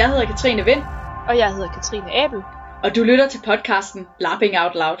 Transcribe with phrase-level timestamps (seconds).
[0.00, 0.82] Jeg hedder Katrine Vind,
[1.28, 2.42] Og jeg hedder Katrine Abel.
[2.84, 5.00] og du lytter til podcasten Lapping Out Loud.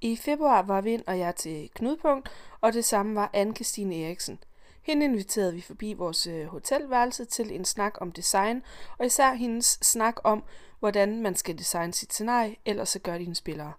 [0.00, 2.28] I februar var Vind og jeg til Knudepunkt,
[2.60, 4.38] og det samme var anne Christine Eriksen.
[4.86, 8.62] Hende inviterede vi forbi vores øh, hotelværelse til en snak om design,
[8.98, 10.44] og især hendes snak om,
[10.78, 13.72] hvordan man skal designe sit scenarie, ellers så gør dine spillere.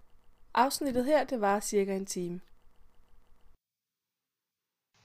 [0.54, 2.40] Afsnittet her, det var cirka en time.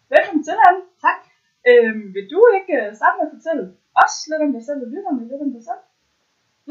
[0.09, 0.81] Velkommen til, Anne.
[1.01, 1.21] Tak.
[1.69, 4.89] Øhm, vil du ikke øh, starte med at fortælle os lidt om dig selv, og
[4.93, 5.83] lytterne lidt om dig selv?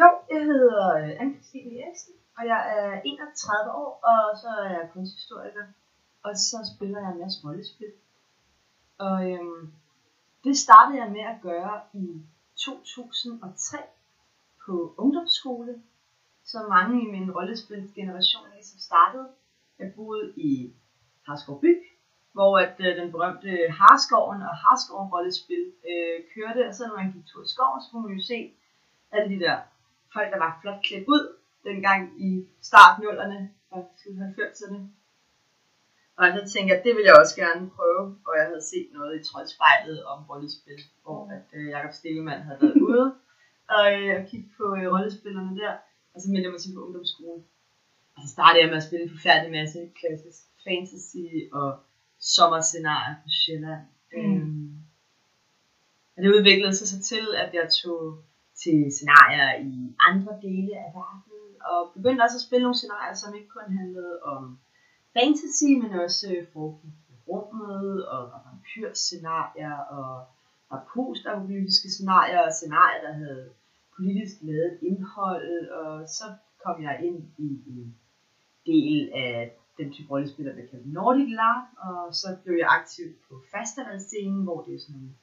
[0.00, 4.90] Jo, jeg hedder øh, Anne-Christine Eriksen, og jeg er 31 år, og så er jeg
[4.92, 5.64] kunsthistoriker,
[6.22, 7.92] og så spiller jeg en masse rollespil.
[8.98, 9.72] Og øhm,
[10.44, 12.22] det startede jeg med at gøre i
[12.56, 13.78] 2003
[14.66, 15.82] på ungdomsskole,
[16.44, 19.28] så mange i min rollespilsgeneration ligesom startede.
[19.78, 20.74] Jeg boede i
[21.26, 21.89] Harskov by,
[22.32, 27.12] hvor at, øh, den berømte Harskoven og Harskoven rollespil øh, kørte, og så når man
[27.12, 28.52] gik tur i skoven, så kunne man jo se
[29.12, 29.56] alle de der
[30.12, 31.24] folk, der var flot klædt ud,
[31.64, 34.80] dengang i startnullerne og 90'erne.
[36.16, 38.88] Og så tænkte jeg, at det ville jeg også gerne prøve, og jeg havde set
[38.92, 43.06] noget i Troldspejlet om rollespil, hvor at, øh, Jakob Stegemann havde været ude
[43.76, 45.72] og, øh, kigge på øh, rollespillerne der,
[46.14, 47.44] og så meldte jeg mig til på ungdomsskolen.
[48.16, 51.68] Og så startede jeg med at spille en forfærdelig masse klassisk fantasy og
[52.20, 53.84] sommerscenarier på Sjælland.
[54.12, 54.18] Mm.
[54.18, 54.74] Øhm,
[56.16, 58.18] og det udviklede sig så til, at jeg tog
[58.62, 63.34] til scenarier i andre dele af verden, og begyndte også at spille nogle scenarier, som
[63.34, 64.58] ikke kun handlede om
[65.12, 70.24] fantasy, men også foregik i rummet, og var vampyrscenarier, og
[70.70, 73.48] var postapokalyptiske scenarier, og scenarier, der havde
[73.96, 76.24] politisk lavet indhold, og så
[76.64, 77.96] kom jeg ind i en
[78.66, 83.34] del af den type rollespiller, der kalder Nordic LARP, og så blev jeg aktiv på
[83.54, 85.14] festivalscenen, hvor det er sådan nogle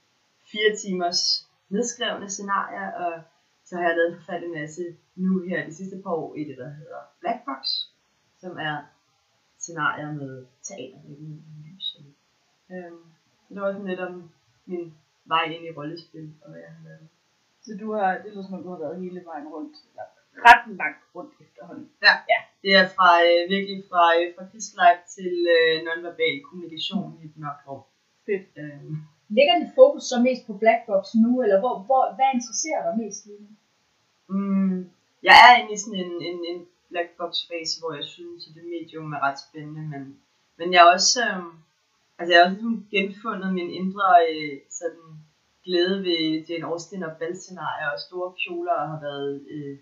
[0.52, 1.22] fire timers
[1.70, 3.14] nedskrevne scenarier, og
[3.66, 4.84] så har jeg lavet en forfærdelig masse
[5.16, 7.62] nu her de sidste par år i det, der hedder Black Box,
[8.42, 8.76] som er
[9.60, 11.16] scenarier med teater med
[11.66, 11.98] lys.
[12.72, 13.04] Øhm,
[13.50, 14.32] det var sådan lidt om
[14.66, 14.94] min
[15.26, 17.08] vej ind i rollespil, og hvad jeg har lavet.
[17.62, 20.04] Så du har, det lyder som om du har været hele vejen rundt, eller
[20.45, 21.87] ret langt rundt efterhånden.
[22.05, 22.39] Ja, ja.
[22.64, 27.36] det er fra, øh, virkelig fra, øh, fra krigslife til øh, nonverbal kommunikation i et
[27.42, 27.83] mørkt rum.
[28.25, 28.48] Fedt.
[28.61, 28.95] Øhm,
[29.37, 32.93] Ligger dit fokus så mest på black box nu, eller hvor, hvor, hvad interesserer dig
[33.03, 33.52] mest lige nu?
[34.33, 34.80] Mm,
[35.27, 36.59] jeg er inde i sådan en, en, en
[36.92, 40.04] black box fase, hvor jeg synes, at det medium er ret spændende, men,
[40.58, 41.45] men jeg er også, øh,
[42.17, 45.08] altså jeg har også ligesom genfundet min indre øh, sådan
[45.65, 49.77] glæde ved Jane Austen og Bell-scenarier og store kjoler, og har været øh,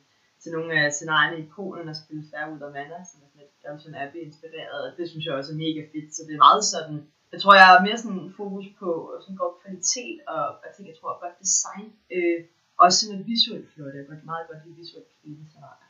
[0.46, 3.42] til nogle af scenarierne i Polen og spille færre ud af Manna, som er sådan
[3.42, 6.46] lidt Downton Abbey inspireret, og det synes jeg også er mega fedt, så det er
[6.48, 6.98] meget sådan,
[7.34, 8.90] jeg tror jeg er mere sådan fokus på
[9.24, 12.40] sådan god kvalitet og jeg tænker, jeg tror godt design, øh,
[12.84, 15.90] også sådan et visuelt flot, jeg kan meget godt lide visuelt flotte scenarier.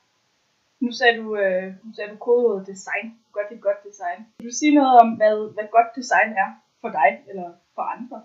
[0.83, 3.07] Nu sagde du, øh, nu sagde du kodeordet design.
[3.35, 4.19] Godt det godt design.
[4.37, 6.49] Kan du sige noget om, hvad, hvad godt design er
[6.81, 8.17] for dig, eller for andre?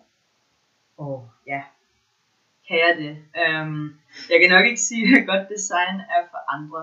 [2.70, 3.14] Kan jeg det?
[3.42, 4.00] Um,
[4.31, 6.82] jeg kan nok ikke sige, hvad godt design er for andre,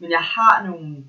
[0.00, 1.04] men jeg har nogle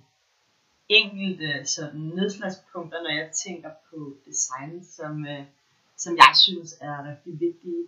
[0.89, 5.43] enkelte sådan nedslagspunkter, når jeg tænker på design, som, øh,
[5.97, 7.83] som jeg synes er rigtig vigtige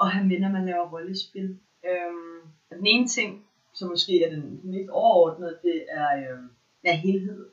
[0.00, 1.58] at have med, når man laver rollespil.
[1.88, 2.40] Øhm,
[2.70, 6.42] den ene ting, som måske er den, den mest overordnede, det er, øh,
[6.84, 7.46] er helhed.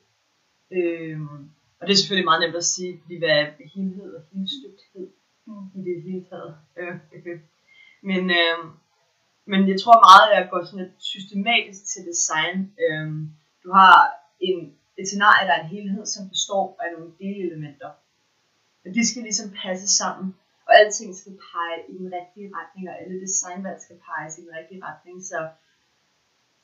[0.72, 1.50] Øhm,
[1.80, 5.08] og det er selvfølgelig meget nemt at sige, fordi hvad er helhed og helstøbthed
[5.46, 5.66] mm.
[5.78, 6.56] i det hele taget.
[6.78, 7.40] Øh, øh.
[8.10, 8.60] Men, øh,
[9.52, 12.58] men jeg tror meget, at jeg går sådan lidt systematisk til design.
[12.84, 13.08] Øh,
[13.64, 13.96] du har
[14.50, 14.58] en,
[15.00, 17.92] et scenarie, der er en helhed, som består af nogle delelementer.
[18.84, 20.28] Og de skal ligesom passe sammen,
[20.68, 24.52] og alting skal pege i den rigtige retning, og alle designvalg skal pege i den
[24.60, 25.18] rigtige retning.
[25.32, 25.40] Så,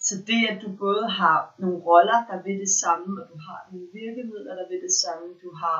[0.07, 3.59] så det, at du både har nogle roller, der vil det samme, og du har
[3.71, 5.79] nogle virkemidler, der vil det samme, du har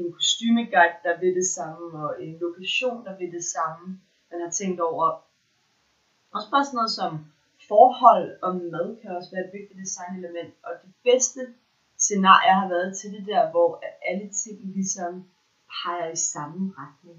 [0.00, 3.86] en kostymeguide, der vil det samme, og en lokation, der vil det samme,
[4.32, 5.06] man har tænkt over.
[6.34, 7.12] Også bare sådan noget som
[7.68, 11.40] forhold og mad kan også være et vigtigt designelement, og det bedste
[11.96, 15.24] scenarier har været til det der, hvor alle ting ligesom
[15.74, 17.18] peger i samme retning.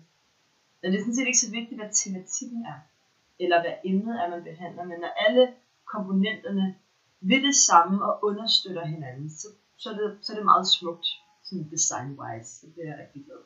[0.80, 2.80] Men det er sådan set ikke så vigtigt, hvad tematikken er,
[3.40, 5.54] eller hvad emnet er, man behandler, men når alle
[5.86, 6.76] komponenterne
[7.22, 11.08] vil det samme og understøtter hinanden, så, så, er, det, så er det meget smukt,
[11.44, 13.42] sådan design-wise, så det er jeg rigtig glad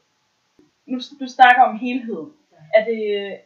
[0.86, 2.34] Nu du snakker om helheden.
[2.78, 3.02] Er, det,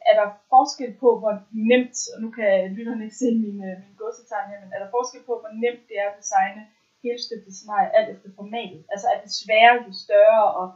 [0.09, 1.33] er der forskel på, hvor
[1.71, 4.95] nemt, og nu kan lytterne ikke se min, øh, min godsetegn her, men er der
[4.97, 6.61] forskel på, hvor nemt det er at designe
[7.03, 8.81] helstøbte scenarier alt efter formatet?
[8.93, 10.67] Altså er det sværere, jo større og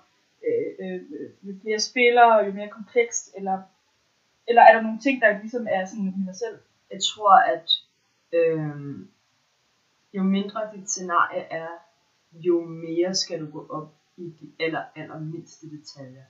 [0.48, 1.02] øh, øh,
[1.46, 3.58] jo flere spillere, jo mere komplekst, eller
[4.48, 6.62] Eller er der nogle ting, der ligesom er sådan universelt?
[6.92, 7.68] Jeg tror, at
[8.38, 8.96] øh,
[10.14, 11.68] jo mindre dit scenarie er,
[12.32, 16.24] jo mere skal du gå op i de aller, aller mindste detaljer.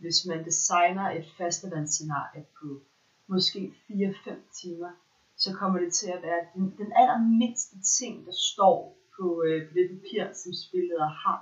[0.00, 2.80] Hvis man designer et fastevandsscenarie på
[3.26, 4.90] måske 4-5 timer,
[5.36, 9.72] så kommer det til at være den, den allermindste ting, der står på, øh, på
[9.74, 11.40] det papir, som spillet har,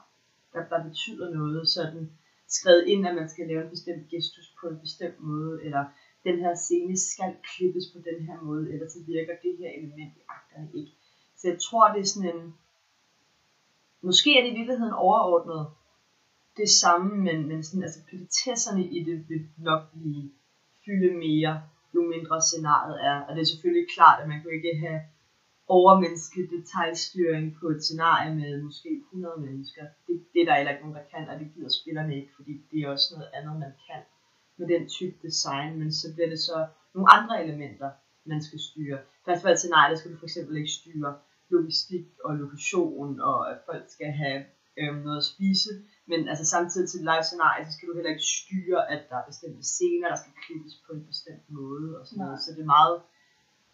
[0.52, 1.68] der, der betyder noget.
[1.68, 2.10] Sådan
[2.48, 5.84] skrevet ind, at man skal lave en bestemt gestus på en bestemt måde, eller
[6.24, 10.12] den her scene skal klippes på den her måde, eller så virker det her element
[10.16, 10.92] i akterne ikke.
[11.36, 12.54] Så jeg tror, det er sådan en...
[14.02, 15.66] Måske er det i virkeligheden overordnet
[16.62, 20.30] det samme, men, men sådan, altså politesserne i det vil nok blive
[20.84, 21.54] fylde mere,
[21.94, 23.16] jo mindre scenariet er.
[23.26, 25.00] Og det er selvfølgelig klart, at man kan ikke have
[25.76, 29.84] overmenneskelig detaljstyring på et scenarie med måske 100 mennesker.
[30.06, 32.52] Det, det er der heller ikke nogen, der kan, og det gider spillerne ikke, fordi
[32.70, 34.02] det er også noget andet, man kan
[34.58, 37.90] med den type design, men så bliver det så nogle andre elementer,
[38.24, 38.98] man skal styre.
[39.24, 41.14] Først for et scenarie, der skal du for eksempel ikke styre
[41.50, 44.44] logistik og lokation, og at folk skal have
[44.78, 45.70] øh, noget at spise,
[46.10, 49.26] men altså samtidig til live scenarie, så skal du heller ikke styre, at der er
[49.30, 52.42] bestemte scener, der skal klippes på en bestemt måde, og sådan noget.
[52.42, 52.96] Så det er meget,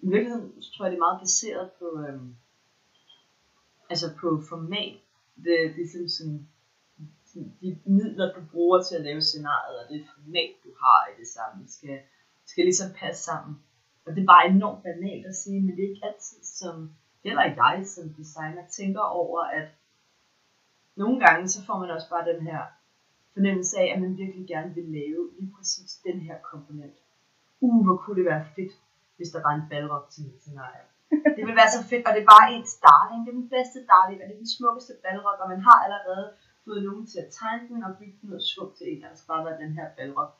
[0.05, 2.31] i virkeligheden så tror jeg, det er meget baseret på, øhm,
[3.91, 4.99] altså på format.
[5.45, 6.39] Det, det er ligesom sådan,
[7.61, 11.29] de midler, du bruger til at lave scenariet, og det format, du har i det
[11.37, 11.99] samme, skal,
[12.51, 13.55] skal ligesom passe sammen.
[14.05, 16.91] Og det er bare enormt banalt at sige, men det er ikke altid, som
[17.25, 19.69] heller ikke jeg som designer tænker over, at
[20.97, 22.61] nogle gange, så får man også bare den her
[23.35, 26.97] fornemmelse af, at man virkelig gerne vil lave lige præcis den her komponent.
[27.61, 28.75] Uh, hvor kunne det være fedt,
[29.17, 30.87] hvis der var en balrog til mit scenarie.
[31.37, 33.21] Det ville være så fedt, og det er bare ens darling.
[33.25, 36.27] Det er den bedste darling, og det er den smukkeste balrog, og man har allerede
[36.65, 39.33] fået nogen til at tegne den og bygge den og smukt til en, der skal
[39.33, 40.31] bare være den her balrog.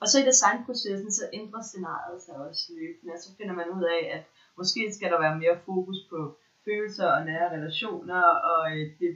[0.00, 3.84] Og så i designprocessen, så ændrer scenariet sig også løbende, og så finder man ud
[3.96, 4.22] af, at
[4.60, 6.18] måske skal der være mere fokus på
[6.64, 8.22] følelser og nære relationer,
[8.52, 8.60] og
[9.00, 9.12] det,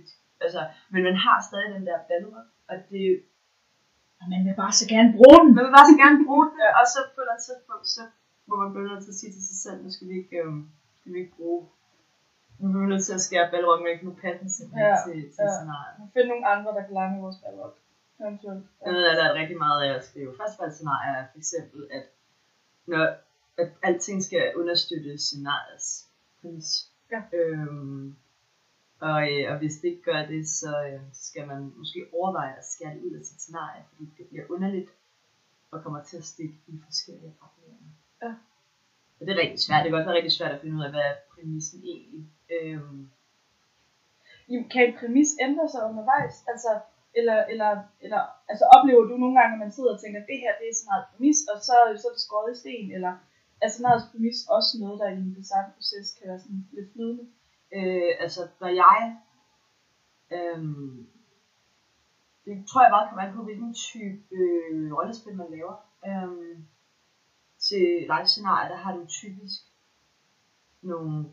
[0.47, 0.63] altså,
[0.93, 3.03] men man har stadig den der balrog, og det,
[4.21, 5.51] Og man vil bare så gerne bruge den.
[5.57, 8.03] man vil bare så gerne bruge det, og så på et eller andet tidspunkt, så
[8.49, 10.63] må man blive nødt til at sige til sig selv, nu skal vi ikke, øhm,
[11.01, 11.61] skal vi ikke bruge,
[12.59, 15.19] nu bliver vi nødt til at skære balroggen væk, nu passer den simpelthen Ja, til,
[15.35, 15.53] til ja.
[15.57, 15.95] scenariet.
[16.01, 17.73] Vi finder nogle andre, der kan lege med vores balrog.
[18.21, 18.65] Eventuelt.
[18.87, 22.05] Jeg ved, at der er rigtig meget af at skrive førstvalgsscenarier, er for eksempel, at
[22.93, 23.05] når
[23.63, 25.89] at alting skal understøtte scenariets
[26.41, 26.69] præmis.
[27.13, 27.21] Ja.
[27.39, 28.17] Øhm,
[29.09, 32.65] og, øh, og hvis det ikke gør det, så øh, skal man måske overveje at
[32.73, 34.91] skære det ud af sit scenarie, fordi det bliver underligt
[35.71, 37.79] og kommer til at stikke i forskellige retninger.
[38.23, 38.33] Ja.
[39.19, 39.83] Og det er rigtig svært.
[39.83, 42.25] Det kan også være rigtig svært at finde ud af, hvad er præmissen egentlig.
[42.55, 43.01] Øhm,
[44.49, 46.37] Jamen, Kan en præmis ændre sig undervejs?
[46.53, 46.73] Altså,
[47.19, 47.71] eller, eller,
[48.05, 48.21] eller
[48.51, 50.75] altså, oplever du nogle gange, at man sidder og tænker, at det her det er
[50.77, 53.13] sådan meget præmis, og så, så er det skåret i sten, eller
[53.63, 57.25] er sådan noget præmis også noget, der i en designproces kan være sådan lidt flydende?
[57.75, 59.17] Øh, altså, når jeg...
[60.33, 61.07] Øhm,
[62.45, 65.77] det tror jeg bare kan være på, hvilken type øh, rollespil man laver.
[66.07, 66.67] Øhm,
[67.59, 69.61] til live-scenarier, der har du typisk
[70.83, 71.25] nogle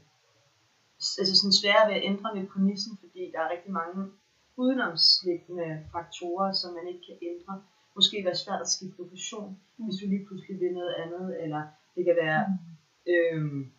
[1.19, 4.11] altså sådan svære ved at ændre ved præmissen, fordi der er rigtig mange
[4.57, 7.53] udenomsliggende faktorer, som man ikke kan ændre.
[7.95, 9.85] Måske være svært at skifte lokation, mm.
[9.85, 11.61] hvis du lige pludselig vil noget andet, eller
[11.95, 13.11] det kan være, mm.
[13.13, 13.71] øhm,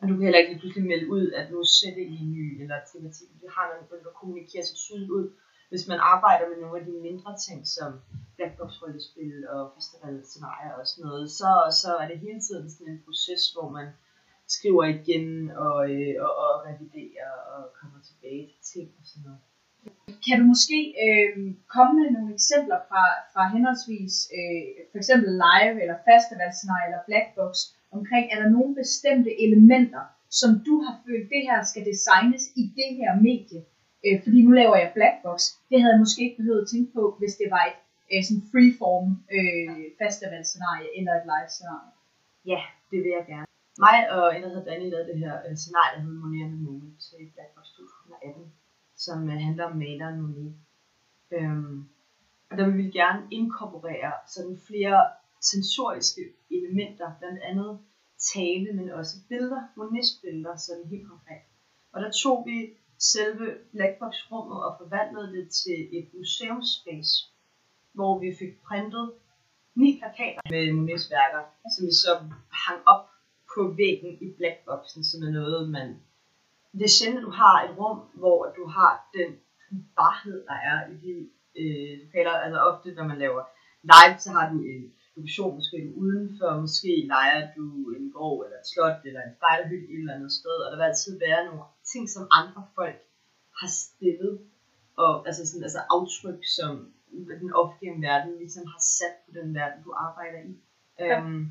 [0.00, 2.46] og du kan heller ikke lige pludselig melde ud, at nu sætter I en ny,
[2.62, 3.28] eller tematik.
[3.42, 5.26] Det har man, man kan kommunikere sig tydeligt ud.
[5.70, 7.90] Hvis man arbejder med nogle af de mindre ting, som
[8.36, 11.50] black box rollespil og festivalscenarier og sådan noget, så,
[11.82, 13.88] så er det hele tiden sådan en proces, hvor man
[14.56, 15.26] skriver igen
[15.66, 19.42] og, øh, og, og reviderer og kommer tilbage til ting og sådan noget.
[20.26, 21.32] Kan du måske øh,
[21.74, 27.52] komme med nogle eksempler fra, fra henholdsvis øh, for eksempel live eller festivalscenarie eller blackbox
[27.96, 30.04] omkring, er der nogle bestemte elementer,
[30.40, 33.62] som du har følt, det her skal designes i det her medie?
[34.04, 35.38] Øh, fordi nu laver jeg blackbox.
[35.70, 37.78] Det havde jeg måske ikke behøvet at tænke på, hvis det var et
[38.12, 39.06] øh, sådan freeform
[39.36, 41.92] øh, festivalscenarie eller et live scenarie.
[42.52, 43.48] Ja, det vil jeg gerne.
[43.86, 46.60] Mig og en, der hedder Danny, lavede det her øh, scenarie, der hedder Monet med
[46.66, 48.52] Monet til Blackbox 2018,
[49.04, 50.54] som øh, handler om maleren Monet.
[51.36, 51.76] Øhm,
[52.50, 55.00] og der vil vi gerne inkorporere sådan flere
[55.40, 57.78] sensoriske elementer, blandt andet
[58.34, 61.42] tale, men også billeder, monistbilleder, billeder, sådan helt konkret.
[61.92, 62.58] Og der tog vi
[62.98, 67.14] selve Blackbox-rummet og forvandlede det til et museumspace,
[67.92, 69.12] hvor vi fik printet
[69.74, 71.42] ni plakater med Monets værker,
[71.72, 72.12] som vi så
[72.64, 73.04] hang op
[73.54, 75.88] på væggen i Blackboxen, som er noget, man...
[76.72, 79.30] Det er sjældent, at du har et rum, hvor du har den
[79.96, 81.14] barhed, der er i de
[81.60, 82.30] øh, lokaler.
[82.30, 83.42] Altså ofte, når man laver
[83.82, 87.64] live, så har du en lokation, måske er du udenfor, måske leger du
[87.98, 90.90] en gård eller et slot eller en spejderhytte et eller andet sted, og der vil
[90.90, 91.62] altid være nogle
[91.92, 92.98] ting, som andre folk
[93.60, 94.34] har stillet,
[95.02, 96.72] og altså sådan, altså aftryk, som
[97.42, 100.52] den offentlige verden ligesom har sat på den verden, du arbejder i.
[100.98, 101.18] Ja.
[101.18, 101.42] Øhm,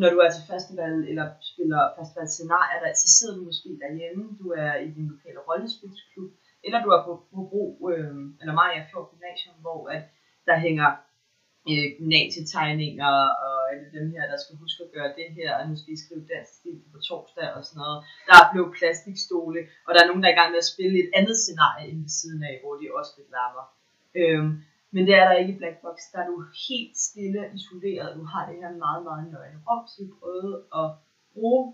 [0.00, 4.24] når du er til festival eller spiller festival scenarier, der, så sidder du måske derhjemme,
[4.42, 6.30] du er i din lokale rollespilsklub,
[6.64, 10.02] eller du er på, på Bro, øh, eller Maja Fjord Gymnasium, hvor at
[10.48, 10.88] der hænger
[11.70, 13.14] øh, gymnasietegninger,
[13.46, 16.02] og det dem her, der skal huske at gøre det her, og nu skal I
[16.04, 17.98] skrive dansk stil på torsdag og sådan noget.
[18.28, 20.96] Der er blevet plastikstole, og der er nogen, der er i gang med at spille
[21.04, 23.66] et andet scenarie inde ved siden af, hvor de også lidt larmer.
[24.20, 24.50] Øhm,
[24.94, 26.36] men det er der ikke i Black Box, der er du
[26.68, 28.16] helt stille og isoleret.
[28.18, 30.88] Du har det her meget, meget nøgne rum, så vi prøvede at
[31.34, 31.64] bruge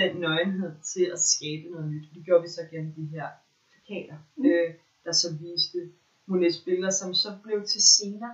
[0.00, 2.06] den nøgenhed til at skabe noget nyt.
[2.14, 3.28] Det gjorde vi så gennem de her
[3.70, 4.44] plakater, mm.
[4.50, 4.68] øh,
[5.04, 5.80] der så viste
[6.26, 8.32] Monets billeder, som så blev til scener,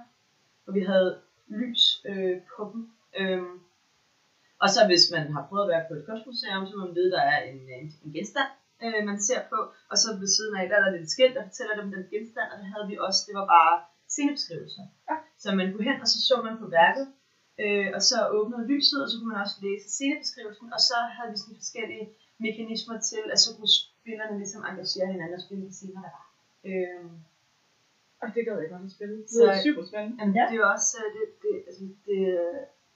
[0.68, 1.10] og vi havde
[1.60, 2.82] lys øh, på dem.
[3.20, 3.54] Øhm,
[4.62, 7.10] og så hvis man har prøvet at være på et kunstmuseum, så må man vide,
[7.12, 8.50] at der er en, en, en genstand,
[8.84, 9.58] øh, man ser på,
[9.90, 12.48] og så ved siden af, der er der lidt skilt, der fortæller dem den genstand,
[12.52, 13.74] og det havde vi også, det var bare
[14.12, 14.84] scenebeskrivelser.
[15.10, 15.16] Ja.
[15.42, 17.06] Så man kunne hen, og så så man på værket,
[17.62, 21.30] øh, og så åbnede lyset, og så kunne man også læse scenebeskrivelsen, og så havde
[21.32, 22.06] vi sådan forskellige
[22.46, 26.26] mekanismer til, at så kunne spillerne ligesom engagere hinanden og spille scener, der var.
[26.70, 27.04] Øh,
[28.22, 29.16] Og det gad jeg godt at spille.
[29.22, 30.16] Det Så- er super spændende.
[30.20, 30.44] Jamen, ja.
[30.48, 32.18] det er jo også, øh, det, det, altså, det,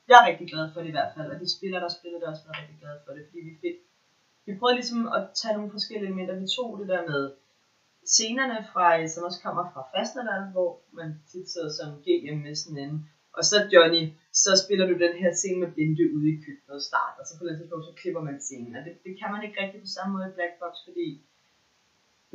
[0.09, 2.29] jeg er rigtig glad for det i hvert fald, og de spillere, der spillede det,
[2.33, 3.77] også været rigtig glade for det, fordi vi fik,
[4.47, 7.23] vi prøvede ligesom at tage nogle forskellige elementer, vi tog det der med
[8.15, 12.55] scenerne fra, øh, som også kommer fra festival, hvor man tit sidder som GM med
[12.63, 12.95] sådan en,
[13.37, 14.03] og så Johnny,
[14.43, 17.33] så spiller du den her scene med Binde ude i køkkenet og start, og så
[17.35, 19.91] på andet tidspunkt, så klipper man scenen, og det, det kan man ikke rigtig på
[19.97, 21.09] samme måde i Black Box, fordi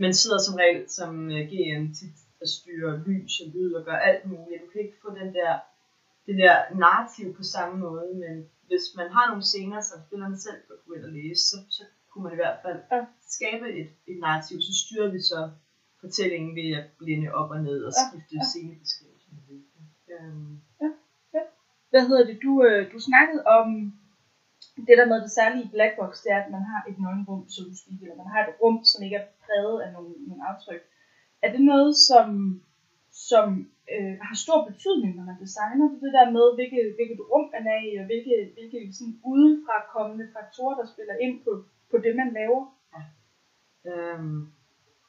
[0.03, 3.97] man sidder som regel som øh, GM tit og styrer lys og lyd og gør
[4.09, 4.61] alt muligt.
[4.63, 5.59] Du kan ikke få den der,
[6.25, 8.35] det der narrativ på samme måde, men
[8.67, 11.83] hvis man har nogle scener, som spillerne selv kan gå ind og læse, så, så
[12.09, 13.05] kunne man i hvert fald Ja.
[13.37, 14.57] skabe et, et narrativ.
[14.61, 15.49] Så styrer vi så
[16.01, 18.43] fortællingen ved at blinde op og ned og Ja, skifte ja.
[18.49, 19.33] scenebeskrivelsen.
[20.13, 20.57] Øhm,
[21.89, 22.37] Hvad hedder det?
[22.43, 23.67] Du, øh, du snakkede om
[24.87, 27.49] det der med det særlige i Black Box, det er, at man har et nøgenrum,
[27.49, 30.47] som du siger, eller man har et rum, som ikke er præget af nogle, nogle
[30.49, 30.81] aftryk.
[31.47, 32.27] Er det noget, som,
[33.29, 33.47] som
[33.93, 37.65] øh, har stor betydning, når man designer det, det der med, hvilket, hvilket rum man
[37.75, 41.51] er i, og hvilke, hvilke sådan udefra kommende faktorer, der spiller ind på,
[41.91, 42.61] på det, man laver?
[42.93, 43.01] Ja.
[43.89, 44.39] Øhm,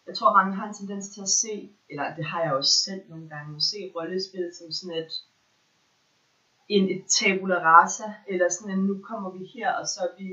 [0.06, 1.54] jeg tror, mange har en tendens til at se,
[1.90, 5.12] eller det har jeg også selv nogle gange, at se rollespil som sådan et,
[6.74, 10.28] en, et tabula rasa, eller sådan en, nu kommer vi her, og så er vi,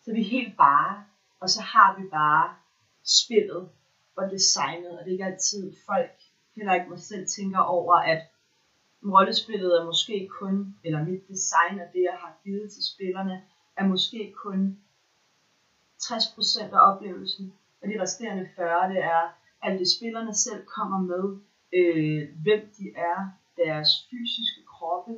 [0.00, 1.04] så er vi helt bare,
[1.40, 2.46] og så har vi bare
[3.04, 3.62] spillet
[4.16, 6.10] og designet, og det er ikke altid folk,
[6.56, 8.22] heller ikke mig selv, tænker over, at
[9.04, 13.42] rollespillet er måske kun, eller mit design og det, jeg har givet til spillerne,
[13.76, 14.78] er måske kun
[16.02, 19.22] 60% af oplevelsen, og de resterende 40, det er
[19.62, 21.24] alt det spillerne selv kommer med,
[21.78, 23.18] øh, hvem de er,
[23.64, 25.12] deres fysiske kroppe,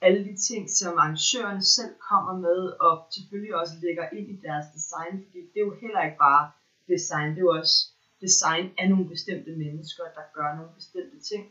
[0.00, 4.66] alle de ting, som arrangørerne selv kommer med, og selvfølgelig også lægger ind i deres
[4.74, 6.50] design, fordi det er jo heller ikke bare
[6.88, 7.76] design, det er jo også
[8.20, 11.44] design af nogle bestemte mennesker, der gør nogle bestemte ting.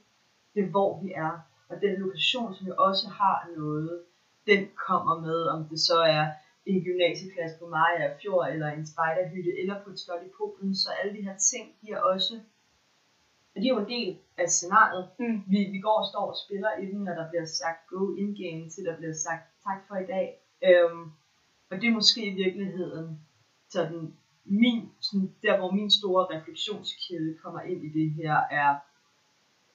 [0.53, 4.03] Det er hvor vi er, og den lokation, som vi også har noget,
[4.47, 6.25] den kommer med, om det så er
[6.65, 10.89] en gymnasieklasse på Maja Fjord, eller en spejderhytte, eller på et slot i Polen, så
[11.03, 12.39] alle de her ting, de er også,
[13.55, 15.09] og de er jo en del af scenariet.
[15.19, 15.41] Mm.
[15.47, 18.69] Vi, vi går og står og spiller i den, når der bliver sagt go in-game,
[18.69, 20.27] til der bliver sagt tak for i dag.
[20.63, 21.11] Øhm,
[21.69, 23.19] og det er måske i virkeligheden
[23.69, 24.13] sådan
[24.49, 28.75] min, sådan der hvor min store refleksionskæde kommer ind i det her, er,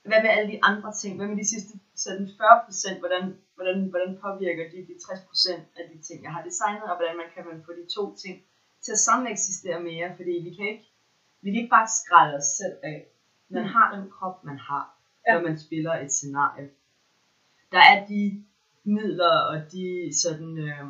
[0.08, 1.16] hvad med alle de andre ting?
[1.16, 2.98] Hvad med de sidste sådan 40%?
[2.98, 7.16] Hvordan, hvordan, hvordan påvirker de de 60% af de ting, jeg har designet, og hvordan
[7.16, 8.42] man kan man få de to ting
[8.82, 10.16] til at sameksistere mere?
[10.16, 10.86] Fordi vi kan ikke,
[11.42, 13.06] vi kan ikke bare skrælle os selv af.
[13.48, 13.68] Man Mm.
[13.68, 14.96] har den krop, man har,
[15.28, 15.34] Ja.
[15.34, 16.70] når man spiller et scenarie.
[17.72, 18.44] Der er de
[18.84, 20.84] midler og de sådan, øh,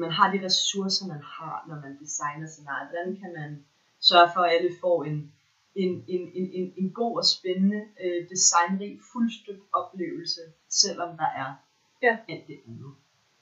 [0.00, 2.88] man har de ressourcer, man har, når man designer scenariet.
[2.88, 3.64] Hvordan kan man
[4.00, 5.32] sørge for, at alle får en,
[5.74, 11.50] en, en, en, en, en god og spændende, øh, designrig, fuldstøbt oplevelse, selvom der er
[12.02, 12.18] Ja.
[12.28, 12.92] alt det andet,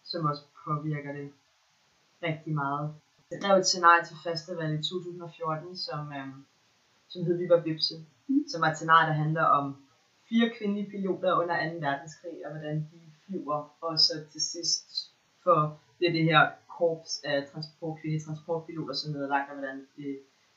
[0.04, 1.32] som også påvirker det
[2.23, 2.94] rigtig meget.
[3.30, 6.28] Jeg skrev et scenarie til festival i 2014, som, øh,
[7.09, 7.94] som hed Vi var Bipse,
[8.28, 8.44] Mm.
[8.49, 9.76] som var et scenarie, der handler om
[10.28, 11.76] fire kvindelige piloter under 2.
[11.87, 14.87] verdenskrig, og hvordan de flyver, og så til sidst
[15.44, 16.42] for det, er det her
[16.76, 20.06] korps af transport, kvindelige transportpiloter, som er nedlagt, og hvordan det,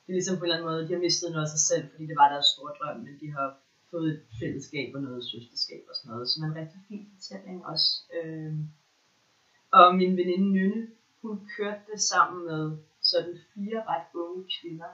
[0.03, 1.85] det er ligesom på en eller anden måde, de har mistet noget af sig selv,
[1.91, 3.47] fordi det var deres store drøm, men de har
[3.91, 7.57] fået et fællesskab og noget søsterskab og sådan noget, som er en rigtig fin fortælling
[7.71, 7.89] også.
[8.15, 8.53] Øh,
[9.79, 10.81] og min veninde Nynne,
[11.21, 12.63] hun kørte det sammen med
[13.11, 14.91] sådan fire ret unge kvinder.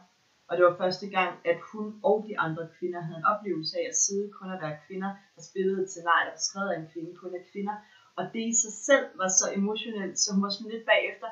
[0.48, 3.86] Og det var første gang, at hun og de andre kvinder havde en oplevelse af
[3.89, 7.15] at sidde kun at være kvinder, der spillede til nej, der skrev af en kvinde,
[7.15, 7.75] kun af kvinder.
[8.18, 11.30] Og det i sig selv var så emotionelt, så hun var sådan lidt bagefter.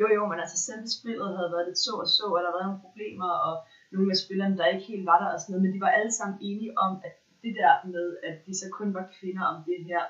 [0.00, 2.62] Jo jo, men altså selve spillet havde været lidt så og så, og der var
[2.66, 3.54] nogle problemer, og
[3.92, 6.12] nogle af spillerne, der ikke helt var der og sådan noget, men de var alle
[6.18, 9.78] sammen enige om, at det der med, at de så kun var kvinder om det
[9.90, 10.02] her,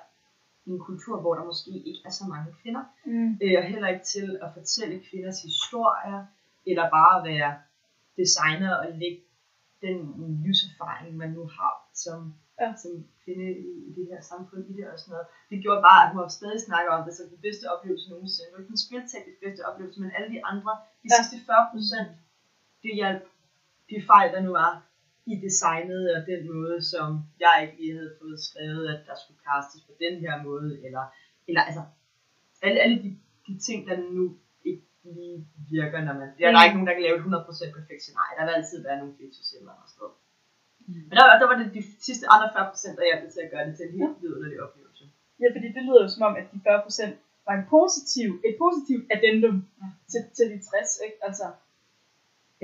[0.67, 3.39] i en kultur, hvor der måske ikke er så mange kvinder, Mm.
[3.43, 6.27] øh, og heller ikke til at fortælle kvinders historier,
[6.67, 7.51] eller bare være
[8.17, 9.21] designer og lægge
[9.83, 9.99] den
[10.45, 12.69] livserfaring, man nu har som, Ja.
[12.83, 12.93] som
[13.25, 15.27] kvinde i, i det her samfund i det og sådan noget.
[15.51, 18.47] Det gjorde bare, at hun stadig snakker om det som den bedste oplevelse nogensinde.
[18.49, 20.73] Det var ikke den spilteknisk bedste oplevelse, men alle de andre,
[21.03, 21.17] de Ja.
[21.19, 22.11] sidste 40 procent,
[22.85, 23.25] det hjalp
[23.91, 24.73] de fejl, der nu var
[25.33, 27.07] i designet og den måde, som
[27.45, 31.05] jeg ikke lige havde fået skrevet, at der skulle castes på den her måde, eller,
[31.49, 31.83] eller altså,
[32.67, 33.09] alle, alle de,
[33.47, 34.25] de ting, der nu
[34.71, 34.87] ikke
[35.17, 35.39] lige
[35.71, 36.29] virker, når man...
[36.41, 38.35] Ja, der er ikke nogen, der kan lave et 100% perfekt scenarie.
[38.39, 40.09] Der vil altid være nogle glitches eller andet sted.
[41.09, 43.75] Men der, der var det de sidste andre 40%, der hjalp til at gøre det
[43.77, 45.05] til en helt vidunderlig oplevelse.
[45.43, 47.11] Ja, fordi det lyder jo som om, at de 40%
[47.47, 49.87] var en positiv, et positivt addendum Ja.
[50.11, 51.19] til, til de 60, ikke?
[51.29, 51.47] Altså,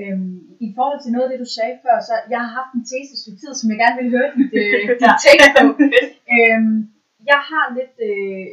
[0.03, 2.85] Øhm, I forhold til noget af det, du sagde før, så jeg har haft en
[2.93, 5.65] tese stykke tid, som jeg gerne vil høre dit, øh, dit take på.
[6.37, 6.75] øhm,
[7.33, 8.45] jeg har lidt øh,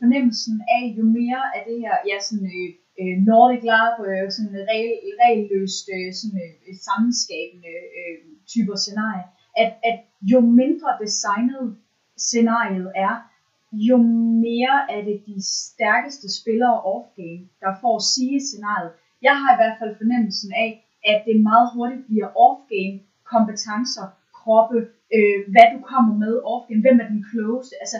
[0.00, 4.52] fornemmelsen af, jo mere af det her, ja, sådan øh, øh, Nordic Lab, øh, sådan
[4.72, 9.24] regel, regelløst, øh, sådan øh, sammenskabende øh, typer scenarie,
[9.56, 11.76] at, at jo mindre designet
[12.16, 13.14] scenariet er,
[13.72, 13.96] jo
[14.46, 18.92] mere er det de stærkeste spillere off-game, der får sige scenariet.
[19.22, 20.70] Jeg har i hvert fald fornemmelsen af,
[21.10, 24.06] at det meget hurtigt bliver off-game kompetencer,
[24.40, 24.78] kroppe,
[25.16, 27.98] øh, hvad du kommer med off-game, hvem er den klogeste, altså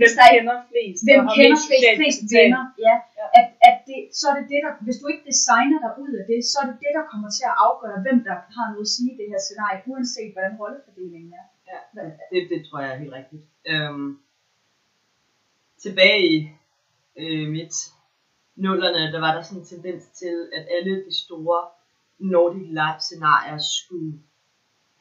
[0.00, 1.00] hvis der er kender flest?
[1.08, 3.26] hvem kender flest, flest venner, ja, Ja.
[3.40, 6.24] At, at det, så er det det, der, hvis du ikke designer dig ud af
[6.30, 8.94] det, så er det det, der kommer til at afgøre, hvem der har noget at
[8.94, 11.46] sige i det her scenarie, uanset hvordan rollefordelingen er.
[11.70, 11.78] Ja,
[12.32, 13.42] det, det tror jeg er helt rigtigt.
[13.72, 14.08] Øhm,
[15.84, 16.36] tilbage i
[17.22, 17.74] øh, midt
[18.64, 21.60] nullerne, der var der sådan en tendens til, at alle de store
[22.18, 24.12] Nordic Lab scenarier skulle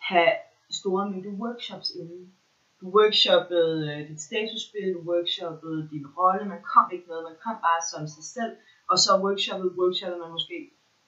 [0.10, 0.34] have
[0.70, 2.34] store mængder workshops inden.
[2.82, 7.58] Du workshoppede øh, dit statusspil, du workshoppede din rolle, man kom ikke med, man kom
[7.68, 8.54] bare som sig selv,
[8.92, 10.58] og så workshoppede, workshoppede man måske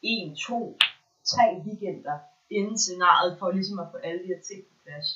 [0.01, 0.59] en, to,
[1.31, 2.17] tre weekender
[2.57, 5.07] inden scenariet, for ligesom at få alle de her ting på plads.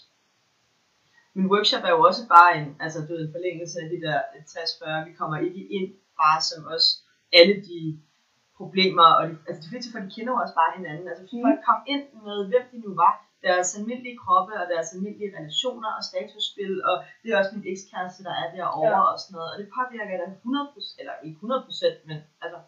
[1.33, 4.17] Men workshop er jo også bare en, altså du ved, en forlængelse af de der
[4.51, 5.89] 60-40, vi kommer ikke ind
[6.21, 6.85] bare som os,
[7.39, 7.79] alle de
[8.59, 11.43] problemer, og de, altså de fleste folk, de kender jo også bare hinanden, altså Mm.
[11.45, 15.89] folk kom ind med, hvem de nu var, deres almindelige kroppe, og deres almindelige relationer
[15.97, 19.11] og statusspil, og det er også min ekskæreste, der er derovre Ja.
[19.11, 22.59] og sådan noget, og det påvirker da 100%, eller ikke 100%, men altså,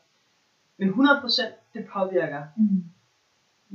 [0.80, 2.84] men 100% det påvirker Mm.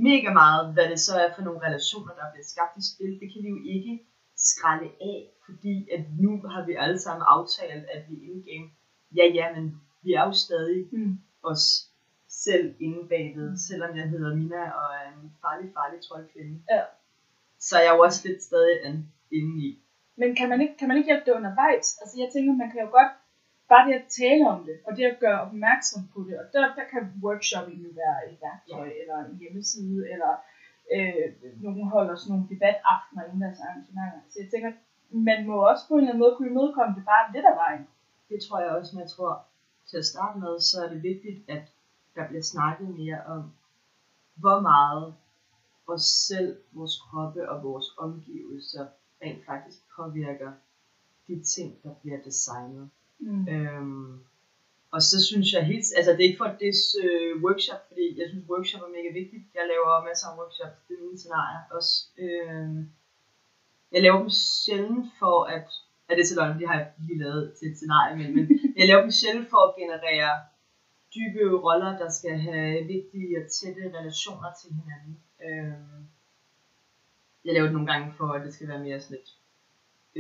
[0.09, 3.13] mega meget, hvad det så er for nogle relationer, der bliver skabt i spil.
[3.21, 3.93] Det kan vi jo ikke
[4.37, 8.69] skralde af, fordi at nu har vi alle sammen aftalt, at vi er in-game.
[9.17, 11.19] Ja, ja, men vi er jo stadig Mm.
[11.43, 11.65] os
[12.47, 16.57] selv inde bagved, selvom jeg hedder Mina og er en farlig, farlig troldkvinde.
[16.71, 16.83] Ja.
[17.59, 19.69] Så er jeg jo også lidt stadig an- inde i.
[20.17, 21.89] Men kan man, ikke, kan man ikke hjælpe det undervejs?
[22.01, 23.13] Altså jeg tænker, man kan jo godt
[23.69, 26.61] bare det at tale om det, og det at gøre opmærksom på det, og der,
[26.79, 29.01] der kan workshopping jo være et værktøj, ja.
[29.01, 30.33] eller en hjemmeside, eller
[30.95, 31.27] øh,
[31.65, 34.21] nogen holder sådan nogle debataftener inden deres arrangementer.
[34.31, 34.71] Så jeg tænker,
[35.29, 37.85] man må også på en eller anden måde kunne imødekomme det bare lidt af vejen.
[38.31, 39.33] Det tror jeg også, men jeg tror,
[39.91, 41.65] til at starte med, så er det vigtigt, at
[42.15, 43.53] der bliver snakket mere om,
[44.35, 45.15] hvor meget
[45.87, 48.87] os selv, vores kroppe og vores omgivelser
[49.23, 50.53] rent faktisk påvirker
[51.29, 52.91] de ting, der bliver designet.
[53.19, 53.49] Mm.
[53.49, 54.21] Øhm,
[54.91, 56.75] og så synes jeg helt, altså det er ikke for det
[57.05, 59.45] øh, workshop, fordi jeg synes workshop er mega vigtigt.
[59.55, 61.95] Jeg laver masser af workshops, det er mine scenarier også.
[62.25, 62.79] Øhm,
[63.93, 65.69] jeg laver dem sjældent for at,
[66.07, 68.45] ja det er så løgn, det har jeg lige lavet til et scenarie, men, men
[68.79, 70.33] jeg laver dem sjældent for at generere
[71.15, 75.15] dybe roller, der skal have vigtige og tætte relationer til hinanden.
[75.47, 76.01] Øhm,
[77.45, 79.31] jeg laver det nogle gange for, at det skal være mere sådan lidt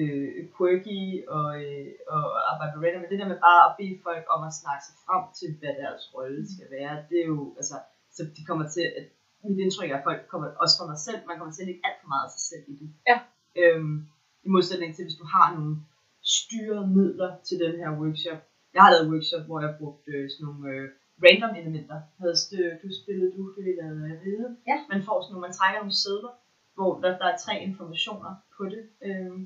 [0.00, 1.00] øh, quirky
[1.36, 4.56] og, øh, og arbejde med men det der med bare at bede folk om at
[4.60, 7.76] snakke sig frem til, hvad deres rolle skal være, det er jo, altså,
[8.16, 9.06] så de kommer til, at
[9.48, 11.86] mit indtryk er, at folk kommer, også for mig selv, man kommer til at lægge
[11.88, 12.88] alt for meget af sig selv i det.
[13.10, 13.16] Ja.
[13.60, 13.96] Øhm,
[14.46, 15.76] I modsætning til, hvis du har nogle
[16.22, 18.40] styrede midler til den her workshop.
[18.74, 20.84] Jeg har lavet workshop, hvor jeg brugte øh, sådan nogle øh,
[21.24, 21.98] random elementer.
[22.20, 24.50] Havde st- du spillet du, det vi lavede, ved.
[24.70, 24.76] Ja.
[24.92, 26.32] Man får sådan nogle, man trækker nogle sædler,
[26.76, 28.82] hvor der, der er tre informationer på det.
[29.06, 29.36] Øh,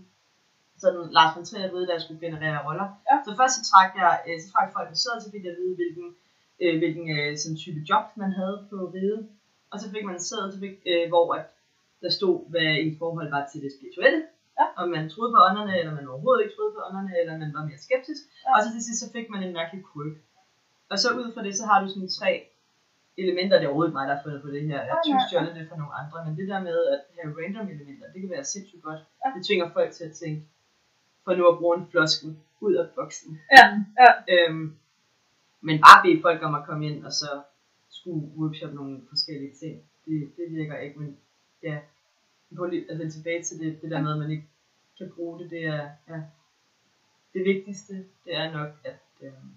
[0.83, 2.89] sådan Lars von Trier ved, da jeg skulle generere roller.
[3.09, 3.17] Ja.
[3.27, 5.61] Så først så trak jeg, øh, så trak folk med sædet, så fik jeg at
[5.63, 6.07] vide, hvilken,
[6.63, 9.23] øh, hvilken øh, sådan type job man havde på riget.
[9.73, 11.45] Og så fik man så fik, øh, hvor at
[12.03, 14.21] der stod, hvad ens forhold var til det spirituelle.
[14.61, 14.67] Ja.
[14.83, 17.65] Om man troede på ånderne, eller man overhovedet ikke troede på ånderne, eller man var
[17.69, 18.23] mere skeptisk.
[18.45, 18.51] Ja.
[18.55, 20.17] Og så til sidst, så fik man en mærkelig quirk.
[20.93, 22.33] Og så ud fra det, så har du sådan tre
[23.23, 24.81] elementer, det er overhovedet mig, der har fundet på det her.
[24.91, 25.29] Jeg synes, ja.
[25.29, 28.31] stjålet det fra nogle andre, men det der med at have random elementer, det kan
[28.31, 29.01] være sindssygt godt.
[29.23, 29.29] Ja.
[29.35, 30.41] Det tvinger folk til at tænke,
[31.25, 33.41] for nu at bruge en floskel, ud af boksen.
[33.57, 33.65] Ja,
[34.03, 34.11] ja.
[34.33, 34.77] Øhm,
[35.61, 37.31] men bare bede folk om at komme ind, og så
[37.91, 39.75] skulle workshop nogle forskellige ting.
[40.05, 41.17] Det, det virker ikke, men
[41.63, 41.79] ja,
[42.57, 44.49] prøv lige at vende tilbage til det, det der med, at man ikke
[44.99, 46.23] kan bruge det, det er, ja,
[47.35, 49.55] det vigtigste, det er nok, at, øhm,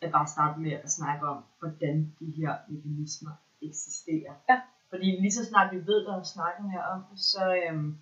[0.00, 3.30] at bare starte med at snakke om, hvordan de her mekanismer
[3.62, 4.34] eksisterer.
[4.48, 4.60] Ja.
[4.88, 7.98] Fordi lige så snart vi ved, der er snakket mere om så, øhm,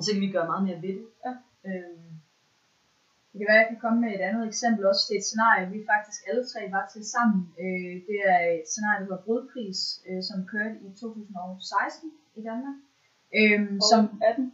[0.00, 1.06] så, kan vi gøre meget mere ved det.
[1.26, 1.32] Ja.
[1.64, 2.20] Øhm,
[3.30, 5.72] Det kan være, at jeg kan komme med et andet eksempel også til et scenarie,
[5.74, 7.40] vi faktisk alle tre var til sammen.
[7.64, 12.76] Øh, det er et scenarie, der hedder Brudpris, øh, som kørte i 2016 i Danmark.
[13.38, 14.52] Øhm, som, Som 18.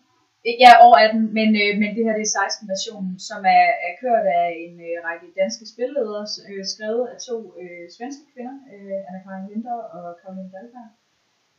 [0.64, 4.26] ja, over 18, men, øh, men det her det er 16-versionen, som er, er kørt
[4.40, 9.46] af en øh, række danske spilledere, øh, skrevet af to øh, svenske kvinder, øh, Anna-Karin
[9.50, 10.90] Linder og Karoline Dahlberg.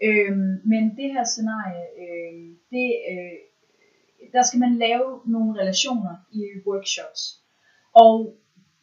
[0.07, 2.33] Øhm, men det her scenarie, øh,
[2.73, 3.37] det, øh,
[4.33, 7.21] der skal man lave nogle relationer i workshops.
[7.93, 8.13] Og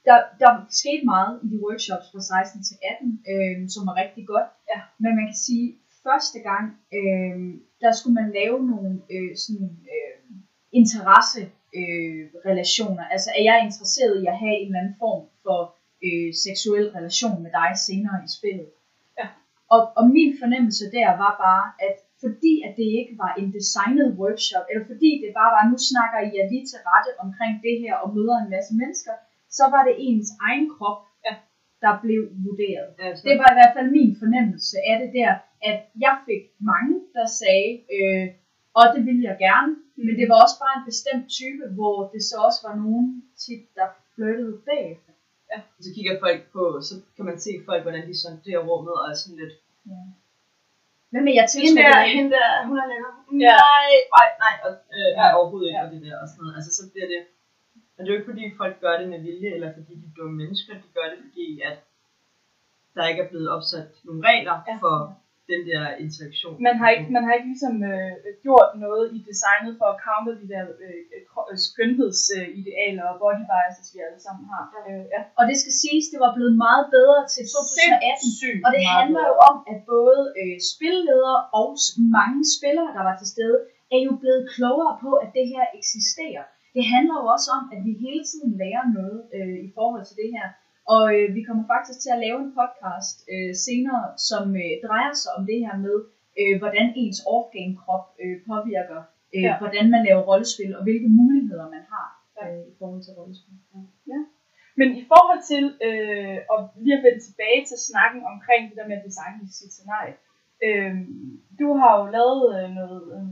[0.05, 4.25] der, der skete meget i de workshops fra 16 til 18, øh, som var rigtig
[4.27, 4.51] godt.
[4.73, 4.81] Ja.
[5.03, 5.67] Men man kan sige,
[6.07, 6.67] første gang,
[6.99, 7.37] øh,
[7.83, 10.17] der skulle man lave nogle øh, sådan, øh,
[10.81, 11.43] interesse
[11.79, 13.05] øh, relationer.
[13.15, 15.61] Altså er jeg interesseret i at have en eller anden form for
[16.07, 18.71] øh, seksuel relation med dig senere i spillet.
[19.19, 19.27] Ja.
[19.75, 24.09] Og, og min fornemmelse der var bare, at fordi at det ikke var en designet
[24.23, 27.75] workshop, eller fordi det bare var, nu snakker I jer lige til rette omkring det
[27.83, 29.15] her og møder en masse mennesker,
[29.59, 31.35] så var det ens egen krop, Ja.
[31.85, 32.89] der blev vurderet.
[33.07, 35.33] altså, Det var i hvert fald min fornemmelse af det der,
[35.71, 38.25] at jeg fik mange, der sagde, øh,
[38.79, 39.73] og det ville jeg gerne,
[40.05, 43.07] men det var også bare en bestemt type, hvor det så også var nogen
[43.45, 45.13] tit, der flyttede bagefter.
[45.87, 49.17] så kigger folk på, så kan man se folk, hvordan de sonderer rummet, og er
[49.23, 49.55] sådan lidt,
[51.15, 53.11] Hvad med jeg hende tiltrækker der, hende der, hun er lækker.
[53.47, 53.55] Ja.
[53.69, 55.85] Nej, nej, nej, og, øh, nej, overhovedet ikke, Ja.
[55.87, 56.55] og det der, og sådan noget.
[56.59, 57.21] Altså, så bliver det,
[57.95, 60.15] men det er jo ikke fordi folk gør det med vilje, eller fordi de er
[60.19, 61.77] dumme mennesker, de gør det fordi, at
[62.97, 64.75] der ikke er blevet opsat nogle regler Ja.
[64.85, 64.95] for
[65.53, 66.55] den der interaktion.
[66.69, 68.13] Man har ikke, man har ikke ligesom øh,
[68.47, 71.01] gjort noget i designet for at counter de der øh,
[71.51, 74.65] øh, skønhedsidealer og body biases, vi alle sammen har.
[74.89, 75.21] Øh, ja.
[75.39, 78.21] Og det skal siges, det var blevet meget bedre til 2018.
[78.23, 79.49] Sindssygt Og det handler jo bedre.
[79.51, 81.69] om, at både øh, spilledere og
[82.19, 83.57] mange spillere, der var til stede,
[83.95, 86.45] er jo blevet klogere på, at det her eksisterer.
[86.77, 90.17] Det handler jo også om, at vi hele tiden lærer noget øh, i forhold til
[90.23, 90.47] det her.
[90.95, 95.13] Og øh, vi kommer faktisk til at lave en podcast øh, senere, som øh, drejer
[95.23, 95.97] sig om det her med,
[96.41, 99.01] øh, hvordan ens off-game-krop øh, påvirker,
[99.35, 99.49] øh, Ja.
[99.49, 99.55] ja.
[99.63, 102.45] hvordan man laver rollespil, og hvilke muligheder man har Ja.
[102.47, 103.55] øh, i forhold til rollespil.
[104.13, 104.21] Ja.
[104.81, 108.89] Men i forhold til øh, at lige at vende tilbage til snakken omkring det der
[108.91, 110.15] med at designe sit scenarie.
[110.67, 110.95] Øh,
[111.61, 113.27] du har jo lavet øh, noget øh,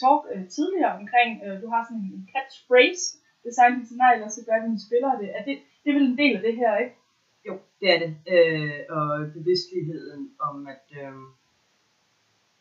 [0.00, 3.04] talk øh, tidligere omkring, øh, du har sådan en catchphrase,
[3.46, 5.28] design dit scenarie, eller så gør dine spillere det.
[5.38, 6.94] Er det, det er vel en del af det her, ikke?
[7.48, 8.16] Jo, det er det.
[8.34, 11.12] Øh, og bevidstligheden om, at, øh,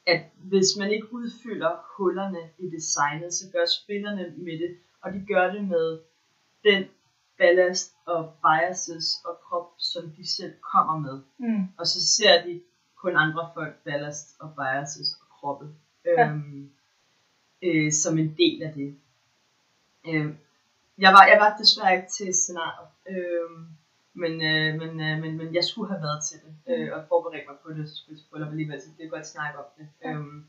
[0.06, 5.26] at hvis man ikke udfylder hullerne i designet, så gør spillerne med det, og de
[5.28, 6.00] gør det med
[6.64, 6.84] den
[7.38, 11.22] ballast og biases og krop, som de selv kommer med.
[11.38, 11.64] Mm.
[11.78, 12.62] Og så ser de
[12.96, 15.68] kun andre folk ballast og biases og kroppe
[16.06, 16.30] Ja.
[16.30, 16.70] øhm,
[17.62, 18.96] øh, som en del af det.
[20.08, 20.38] Øhm,
[20.98, 23.62] jeg, var, jeg var desværre ikke til scenariet, øhm,
[24.22, 27.48] men, øh, men, øh, men, men jeg skulle have været til det, øh, og forberedt
[27.50, 29.88] mig på det, så skulle jeg selvfølgelig alligevel, så det er godt snakke om det.
[30.04, 30.10] Ja.
[30.10, 30.40] Øhm,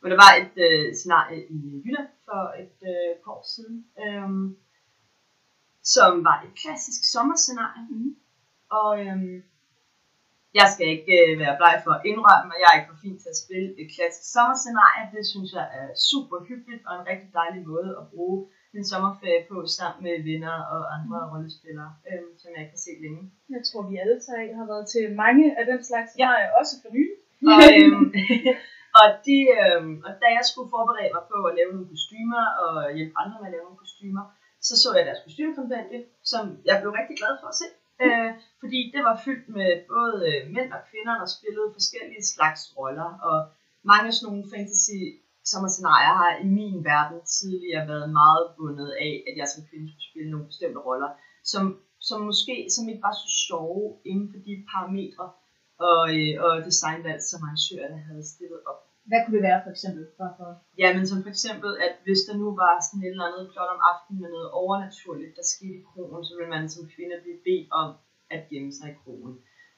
[0.00, 4.56] men der var et øh, scenarie i Jylland for et øh, par år siden, øhm,
[5.94, 7.86] som var et klassisk sommerscenarie.
[7.90, 8.16] Mhm.
[8.78, 9.42] Og øhm,
[10.58, 13.18] jeg skal ikke øh, være bleg for at indrømme, at jeg er ikke for fint
[13.22, 15.04] til at spille et klassisk sommerscenarie.
[15.16, 18.38] Det synes jeg er super hyggeligt og en rigtig dejlig måde at bruge
[18.74, 21.30] en sommerferie på sammen med venner og andre Mhm.
[21.32, 23.22] rollespillere, øhm, som jeg ikke har set længe.
[23.54, 26.90] Jeg tror, vi alle tre har været til mange af den slags scenarier, også for
[26.96, 27.16] nylig.
[27.52, 28.04] Og, øhm,
[29.00, 32.72] og, de, øhm, og da jeg skulle forberede mig på at lave nogle kostymer og
[32.96, 34.24] hjælpe andre med at lave nogle kostymer,
[34.66, 36.00] så så jeg deres kostymekompendie,
[36.32, 37.68] som jeg blev rigtig glad for at se.
[38.04, 38.30] Øh,
[38.62, 43.10] fordi det var fyldt med både øh, mænd og kvinder, der spillede forskellige slags roller,
[43.28, 43.36] og
[43.90, 45.00] mange af sådan nogle fantasy
[45.52, 50.08] sommerscenarier har i min verden tidligere været meget bundet af, at jeg som kvinde skulle
[50.10, 51.10] spille nogle bestemte roller,
[51.52, 51.62] som,
[52.08, 55.26] som måske som ikke var så sjove inden for de parametre
[55.90, 58.80] og, øh, og designvalg, som arrangørerne havde stillet op.
[59.08, 60.02] Hvad kunne det være for eksempel?
[60.20, 60.48] Bare for...
[60.82, 63.70] Ja, men som for eksempel, at hvis der nu var sådan et eller andet plot
[63.76, 67.40] om aftenen med noget overnaturligt, der skete i krogen, så ville man som kvinde blive
[67.46, 67.88] bedt om
[68.34, 69.34] at gemme sig i krogen.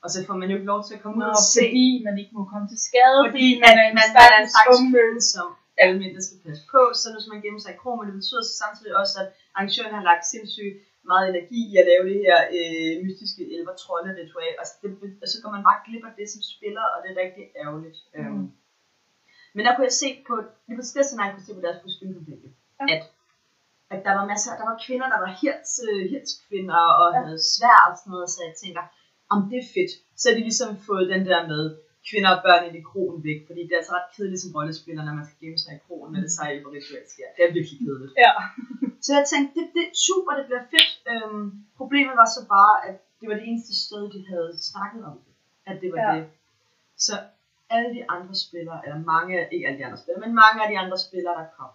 [0.09, 2.14] Og så får man jo ikke lov til at komme ud og se, fordi man
[2.23, 4.87] ikke må komme til skade, fordi man, man, man, man er en slags ung.
[4.97, 5.47] følelse, som
[5.83, 8.07] alle mænd, der skal passe på, så nu skal man gemme sig i krogen, men
[8.09, 10.77] det betyder så samtidig også, at arrangøren har lagt sindssygt
[11.12, 14.88] meget energi i at lave det her øh, mystiske elver trolde ritual, og så, det,
[15.23, 17.99] og så går man bare glip af det som spiller, og det er rigtig ærgerligt.
[18.14, 18.18] Mm.
[18.21, 18.47] Øhm.
[19.55, 20.35] Men der kunne jeg se på,
[20.66, 22.87] lige på det scenarie, kunne jeg se på deres kostymekompendium, Ja.
[22.94, 23.03] at,
[23.94, 27.18] at der var masser, der var kvinder, der var hirts, øh, hirtskvinder og Ja.
[27.27, 28.83] havde svær og sådan noget, så jeg tænker,
[29.35, 29.93] om det er fedt.
[30.21, 31.62] Så har de ligesom fået den der med
[32.09, 35.14] kvinder og børn i krogen væk, fordi det er altså ret kedeligt som rollespiller, når
[35.19, 37.29] man skal gemme sig i krogen, når det sejler på ritual sker.
[37.37, 38.12] Det er virkelig kedeligt.
[38.27, 38.33] Ja.
[39.05, 40.93] Så jeg tænkte, det, det er super, det bliver fedt.
[41.12, 41.45] Øhm,
[41.81, 45.17] problemet var så bare, at det var det eneste sted, de havde snakket om.
[45.71, 46.11] At det var Ja.
[46.17, 46.25] det.
[47.07, 47.12] Så
[47.75, 50.79] alle de andre spillere, eller mange, ikke alle de andre spillere, men mange af de
[50.85, 51.71] andre spillere, der kom,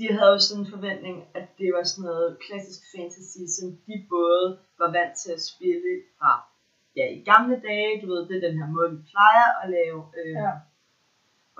[0.00, 3.94] de havde jo sådan en forventning, at det var sådan noget klassisk fantasy, som de
[4.16, 6.32] både var vant til at spille fra
[6.96, 9.98] ja, i gamle dage, du ved, det er den her måde, vi plejer at lave,
[10.20, 10.52] øh, Ja.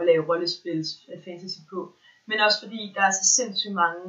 [0.00, 1.80] at lave rollespil øh, fantasy på.
[2.28, 4.06] Men også fordi der er så sindssygt mange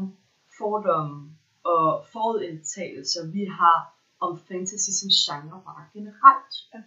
[0.57, 1.17] fordomme
[1.63, 3.79] og forudindtagelser, vi har
[4.25, 6.53] om fantasy som genre bare generelt.
[6.73, 6.81] Ja.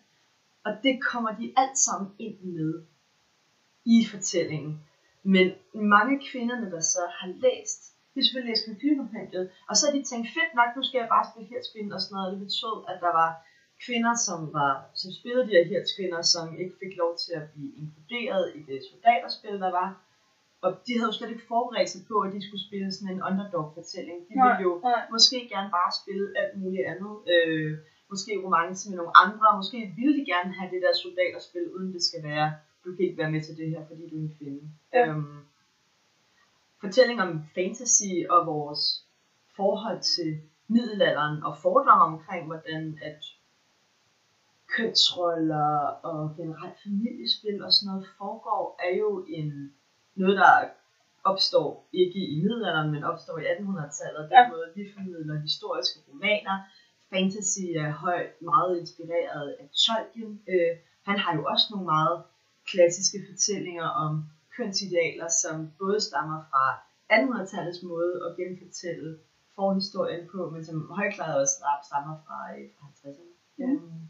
[0.67, 2.73] Og det kommer de alt sammen ind med
[3.85, 4.81] i fortællingen.
[5.33, 9.93] Men mange kvinderne, der så har læst, de har selvfølgelig læst computerkompendiet, og så har
[9.97, 12.27] de tænkt, fedt nok, nu skal jeg bare spille hirtskvinde og sådan noget.
[12.29, 13.31] Og det betød, at der var
[13.87, 17.73] kvinder, som, var, som spillede de her hirtskvinder, som ikke fik lov til at blive
[17.81, 19.89] inkluderet i det soldaterspil, der var.
[20.65, 23.23] Og de havde jo slet ikke forberedt sig på, at de skulle spille sådan en
[23.29, 24.19] underdog-fortælling.
[24.29, 25.03] De ville jo nej.
[25.15, 27.15] måske gerne bare spille alt muligt andet.
[27.33, 27.71] Øh,
[28.13, 29.47] måske romance med nogle andre.
[29.61, 32.49] Måske ville de gerne have det der soldaterspil, uden det skal være,
[32.85, 34.71] du kan ikke være med til det her, fordi du er en kvinde.
[34.93, 35.09] Ja.
[35.09, 35.39] Øhm,
[36.81, 39.07] fortælling om fantasy og vores
[39.57, 43.21] forhold til middelalderen og fordomme omkring, hvordan at
[44.77, 45.71] kønsroller
[46.11, 49.75] og generelt familiespil og sådan noget foregår, er jo en,
[50.15, 50.53] noget, der
[51.25, 54.23] opstår ikke i middelalderen, men opstår i 1800-tallet.
[54.31, 54.49] Den Ja.
[54.49, 56.57] måde, vi formidler historiske romaner.
[57.13, 60.43] Fantasy er højt meget inspireret af Tolkien.
[60.49, 60.73] Øh,
[61.09, 62.17] han har jo også nogle meget
[62.71, 64.25] klassiske fortællinger om
[64.57, 66.65] kønsidealer, som både stammer fra
[67.13, 69.19] 1800-tallets måde at genfortælle
[69.55, 71.57] forhistorien på, men som højklart også
[71.89, 73.33] stammer fra, øh, fra 50'erne.
[73.59, 73.65] Ja.
[73.65, 74.09] Øhm,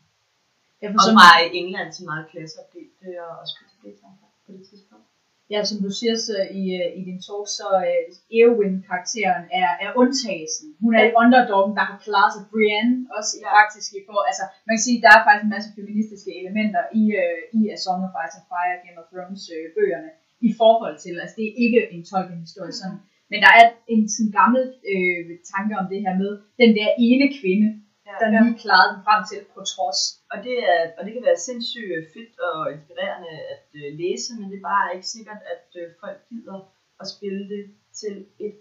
[0.83, 1.29] Ja, og som, fra
[1.61, 3.99] England til meget klasseopdelt, det er også kønsopdelt
[4.47, 5.07] på det tidspunkt.
[5.53, 9.91] Ja, som du siger så i, øh, i din talk, så uh, Eowyn-karakteren er, er
[10.01, 10.67] undtagelsen.
[10.85, 12.45] Hun er i underdoggen, der har klaret sig.
[12.53, 13.51] Brienne også i Ja.
[13.59, 17.05] faktisk i for, altså man kan sige, der er faktisk en masse feministiske elementer i,
[17.23, 20.11] uh, i A Song of Ice and Fire, Game of Thrones uh, bøgerne,
[20.49, 24.35] i forhold til, altså det er ikke en Tolkien-historie sådan, men der er en sådan
[24.41, 27.69] gammel øh, tanke om det her med, den der ene kvinde,
[28.09, 30.01] Ja, der lige klarede den frem til på trods.
[30.33, 34.47] Og det, er, og det kan være sindssygt fedt og inspirerende at øh, læse, men
[34.51, 36.59] det er bare ikke sikkert, at øh, folk gider
[37.03, 37.65] at spille det
[38.01, 38.15] til
[38.47, 38.57] et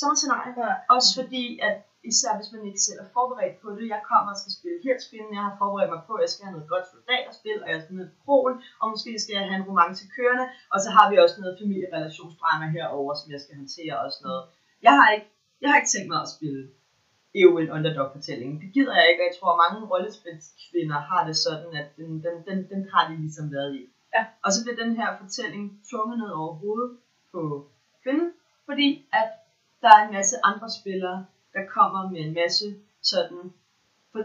[0.00, 0.52] sådan scenarie.
[0.62, 0.74] Ja.
[0.94, 1.76] Også fordi, at
[2.10, 3.86] især hvis man ikke selv er forberedt på det.
[3.94, 6.56] Jeg kommer og skal spille hirtskvinden, jeg har forberedt mig på, at jeg skal have
[6.56, 9.68] noget godt soldaterspil, og jeg skal ned på krogen, og måske skal jeg have en
[9.70, 14.08] romance kørende, og så har vi også noget familierelationsdrama herover, som jeg skal håndtere og
[14.12, 14.44] sådan noget.
[14.86, 15.28] Jeg har ikke,
[15.60, 16.62] jeg har ikke tænkt mig at spille
[17.40, 18.50] Eowyn underdog-fortælling.
[18.62, 22.36] Det gider jeg ikke, og jeg tror, mange rollespilskvinder har det sådan, at den, den,
[22.48, 23.82] den, den har de ligesom været i.
[24.14, 24.22] Ja.
[24.44, 26.96] Og så bliver den her fortælling tvunget ned over hovedet
[27.32, 27.40] på
[28.02, 28.30] kvinden,
[28.68, 29.28] fordi at
[29.82, 32.66] der er en masse andre spillere, der kommer med en masse
[33.02, 33.42] sådan,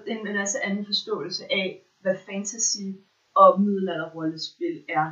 [0.07, 1.67] en, en masse anden forståelse af,
[2.01, 2.87] hvad fantasy
[3.35, 5.11] og middelalderrollespil er.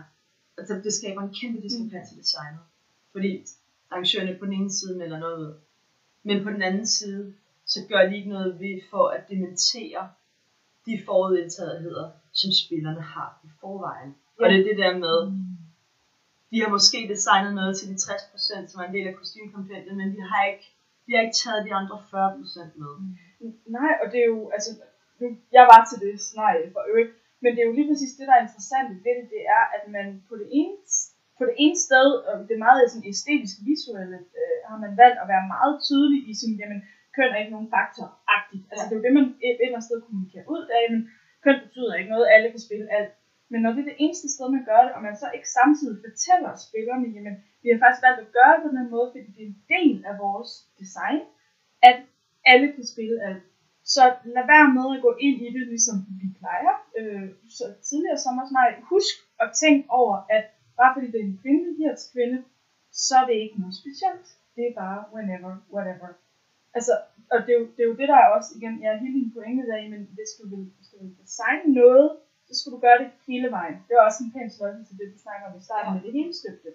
[0.58, 2.64] Altså, det skaber en kæmpe diskrepans i designet.
[3.12, 3.46] Fordi
[3.92, 5.54] arrangørerne på den ene side melder noget ud,
[6.24, 7.34] men på den anden side,
[7.74, 10.02] så gør de ikke noget ved for at dementere
[10.88, 12.08] de forudindtagetheder,
[12.40, 14.12] som spillerne har i forvejen.
[14.16, 14.44] Ja.
[14.44, 15.18] Og det er det der med,
[16.52, 20.10] de har måske designet noget til de 60%, som er en del af kostymkompendiet, men
[20.16, 20.68] de har ikke,
[21.06, 22.94] de har ikke taget de andre 40% med.
[23.78, 24.72] Nej, og det er jo, altså,
[25.20, 25.28] nu,
[25.58, 28.36] jeg var til det scenarie for øvrigt, men det er jo lige præcis det, der
[28.36, 30.76] er interessant ved det, det er, at man på det ene,
[31.38, 35.20] på det ene sted, og det er meget sådan æstetisk visuelle, øh, har man valgt
[35.24, 36.82] at være meget tydelig i sin, jamen,
[37.16, 38.66] køn er ikke nogen faktor-agtigt.
[38.70, 41.02] Altså, det er jo det, man et eller andet sted kommunikerer ud af, men
[41.44, 43.14] køn betyder ikke noget, alle kan spille alt.
[43.52, 45.98] Men når det er det eneste sted, man gør det, og man så ikke samtidig
[46.06, 49.42] fortæller spillerne, jamen, vi har faktisk valgt at gøre det på den måde, fordi det
[49.44, 51.22] er en del af vores design,
[51.90, 51.98] at
[52.52, 53.44] alle kan spille alt.
[53.96, 54.04] Så
[54.36, 56.74] lad være med at gå ind i det, ligesom vi plejer.
[57.00, 60.46] Øh, så tidligere som også mig, husk at tænke over, at
[60.80, 62.38] bare fordi det er en kvinde, her til kvinde,
[62.92, 64.28] så er det ikke noget specielt.
[64.56, 66.10] Det er bare whenever, whatever.
[66.78, 66.94] Altså,
[67.34, 69.16] og det er, jo, det er jo det, der er også, igen, jeg er hele
[69.20, 72.10] min pointe der, men hvis du vil, hvis du vil designe noget,
[72.48, 73.76] så skal du gøre det hele vejen.
[73.88, 75.96] Det er også en pæn sløjfe til det, du snakker om i starten ja.
[75.96, 76.70] med det hele støbte.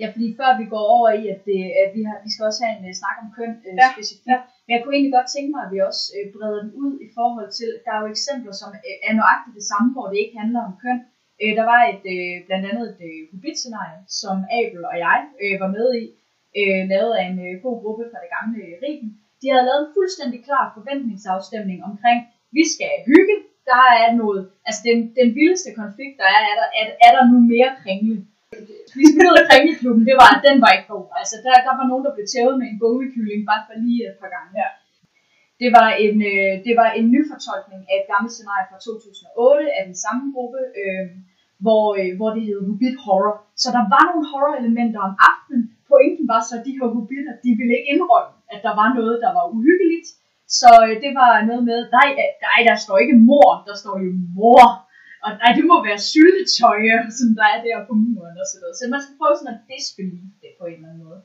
[0.00, 2.60] Ja, fordi før vi går over i, at, det, at vi, har, vi skal også
[2.64, 4.38] have en uh, snak om køn uh, Ja, specifikt, ja.
[4.64, 7.08] men jeg kunne egentlig godt tænke mig, at vi også uh, breder den ud i
[7.18, 10.40] forhold til, der er jo eksempler, som uh, er nøjagtigt det samme, hvor det ikke
[10.42, 10.98] handler om køn.
[11.42, 15.56] Uh, der var et, uh, blandt andet et uh, Hobbit-scenarie, som Abel og jeg uh,
[15.62, 16.04] var med i,
[16.60, 19.10] uh, lavet af en uh, god gruppe fra det gamle uh, Riben.
[19.40, 22.18] De havde lavet en fuldstændig klar forventningsafstemning omkring,
[22.56, 23.36] vi skal hygge,
[23.70, 27.24] der er noget, altså den, den vildeste konflikt, der er, er der, er, er der
[27.32, 28.16] nu mere kringle.
[28.98, 29.04] Vi
[29.40, 31.06] af kringleklubben, det var, den var ikke god.
[31.20, 34.16] Altså der, der var nogen, der blev tævet med en gummikylling, bare for lige et
[34.20, 34.50] par gange.
[34.62, 34.68] Ja.
[35.62, 39.82] Det var en, øh, det var en nyfortolkning af et gammelt scenarie fra 2008 af
[39.88, 41.04] den samme gruppe, øh,
[41.64, 43.36] hvor, øh, hvor det hed Hobbit Horror.
[43.62, 45.64] Så der var nogle horror-elementer om aftenen.
[45.94, 49.16] Pointen var så, at de her hobbiter, de ville ikke indrømme, at der var noget,
[49.24, 50.08] der var uhyggeligt.
[50.58, 52.08] Så øh, det var noget med, nej,
[52.46, 54.64] nej, der står ikke mor, der står jo mor.
[55.24, 56.78] Og nej, det må være syltetøj,
[57.18, 58.76] som der er der på muren og sådan noget.
[58.78, 61.20] Så man skal prøve sådan at disbelieve det på en eller anden måde.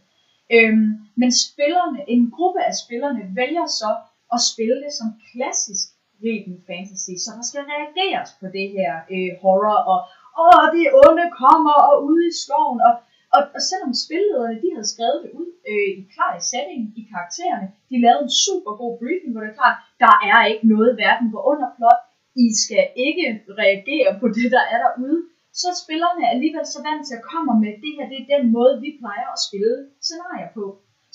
[0.55, 3.91] Øhm, men spillerne, en gruppe af spillerne vælger så
[4.36, 5.86] at spille det som klassisk
[6.23, 9.99] Reden Fantasy, så der skal reageres på det her øh, horror, og
[10.43, 12.93] åh, det onde kommer, og ude i skoven, og,
[13.35, 17.67] og, og selvom spillederne, de havde skrevet det ud øh, i klar setting, i karaktererne,
[17.89, 21.27] de lavede en super god briefing, hvor det er klart, der er ikke noget hverken
[21.33, 22.01] på underplot,
[22.45, 23.25] I skal ikke
[23.61, 25.19] reagere på det, der er derude,
[25.59, 28.45] så er spillerne alligevel så vant til at komme med, det her det er den
[28.57, 30.63] måde, vi plejer at spille scenarier på.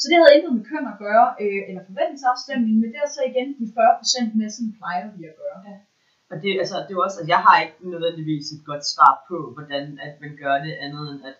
[0.00, 3.22] Så det havde intet med køn at gøre, øh, eller forventningsafstemning, men det er så
[3.30, 5.58] igen de 40% med, sådan plejer vi at gøre.
[5.68, 5.76] Ja.
[6.30, 9.12] Og det, altså, det er jo også, at jeg har ikke nødvendigvis et godt svar
[9.28, 11.36] på, hvordan at man gør det andet end at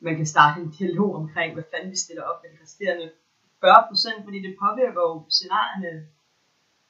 [0.00, 3.10] man kan starte en dialog omkring, hvad fanden vi stiller op med de resterende
[3.64, 6.06] 40%, fordi det påvirker jo scenarierne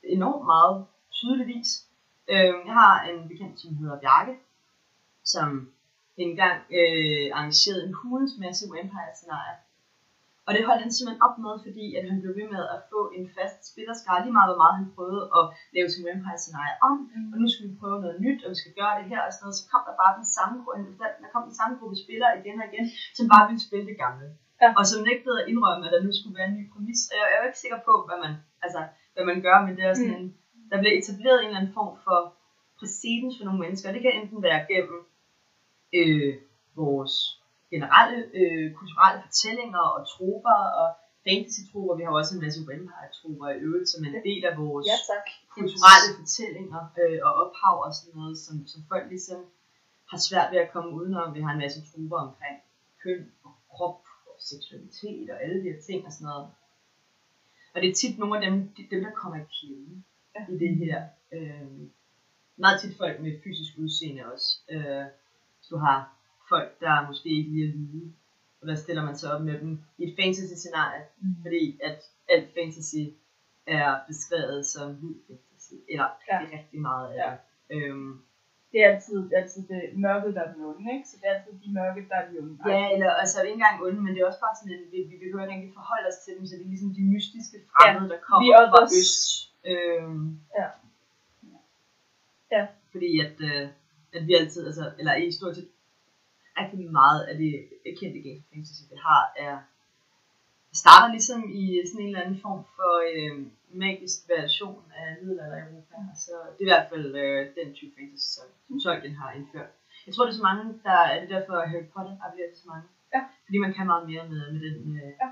[0.02, 1.68] enormt meget tydeligvis.
[2.28, 4.34] Øh, jeg har en bekendt, som hedder Bjarke,
[5.24, 5.72] som
[6.16, 9.56] engang øh, arrangerede en hulens masse Empire-scenarier,
[10.48, 13.00] og det holdt han simpelthen op med, fordi at han blev ved med at få
[13.16, 15.44] en fast spillerskare, lige meget hvor meget han prøvede at
[15.76, 17.28] lave sin Vampire-scenarie om, mm.
[17.32, 19.44] og nu skal vi prøve noget nyt, og vi skal gøre det her og sådan
[19.44, 22.56] noget, så kom der bare den samme, gruppe- der kom den samme gruppe spillere igen
[22.62, 24.26] og igen, som bare ville spille det gamle.
[24.62, 24.68] Ja.
[24.78, 27.00] Og som nægtede at indrømme, at der nu skulle være en ny præmis.
[27.10, 28.32] Og jeg, jeg er jo ikke sikker på, hvad man,
[28.64, 28.80] altså,
[29.14, 30.20] hvad man gør, men det er sådan Mm.
[30.22, 30.26] en,
[30.70, 32.18] der bliver etableret en eller anden form for
[32.78, 33.92] præcedens for nogle mennesker.
[33.96, 34.98] Det kan enten være gennem
[35.98, 36.34] øh,
[36.76, 37.14] vores
[37.72, 40.88] generelle øh, kulturelle fortællinger og troper og
[41.26, 41.94] fantasy-troper.
[41.98, 44.96] Vi har også en masse vampire-troper i øvrigt, som er en del af vores Ja,
[45.12, 45.26] tak.
[45.56, 49.40] kulturelle fortællinger øh, og ophav og sådan noget, som, som folk ligesom
[50.10, 51.34] har svært ved at komme udenom.
[51.34, 52.56] Vi har en masse troper omkring
[53.02, 56.46] køn og krop og seksualitet og alle de her ting og sådan noget.
[57.74, 60.04] Og det er tit nogle af dem, de- dem der kommer i klemme
[60.36, 60.42] Ja.
[60.54, 60.98] i det her.
[61.32, 61.70] Øh,
[62.56, 64.48] meget tit folk med fysisk udseende også.
[64.70, 65.04] Øh,
[65.58, 66.12] hvis du har
[66.48, 68.12] folk, der måske ikke lige er hvide,
[68.60, 71.02] og hvad stiller man så op med dem i et fantasy-scenarie?
[71.20, 71.34] Mm.
[71.42, 73.02] Fordi at alt fantasy
[73.66, 76.36] er beskrevet som hvid fantasy, eller Ja.
[76.40, 76.58] ja.
[76.58, 77.30] rigtig meget af Ja.
[77.30, 77.38] det.
[77.76, 78.12] Øhm,
[78.72, 81.08] Det er altid, er altid det mørke, der er den onde, ikke?
[81.08, 82.54] Så det er altid de mørke, der er de onde.
[82.72, 85.16] ja, eller altså ikke engang onde, men det er også bare sådan, at vi, vi
[85.22, 88.18] behøver ikke rigtig forholde os til dem, så det er ligesom de mystiske fremmede, der
[88.28, 89.26] kommer the fra øst.
[89.70, 90.26] Øhm,
[90.58, 90.66] Ja.
[92.56, 92.62] Ja.
[92.92, 93.68] Fordi at, øh,
[94.16, 95.68] at vi altid, altså, eller i stort set
[96.60, 97.52] rigtig meget af det
[98.00, 99.54] kendte games fantasy, vi har, er
[100.82, 103.34] starter ligesom i sådan en eller anden form for øh,
[103.84, 105.96] magisk version af middelalder Europa.
[106.24, 109.70] Så det er i hvert fald øh, den type fantasy, som, som Tolkien har indført.
[110.06, 112.62] Jeg tror, det er så mange, der er det derfor, at Harry Potter appellerer til
[112.62, 112.86] så mange.
[113.14, 113.20] Ja.
[113.46, 115.28] Fordi man kan meget mere med, med den øh, Ja.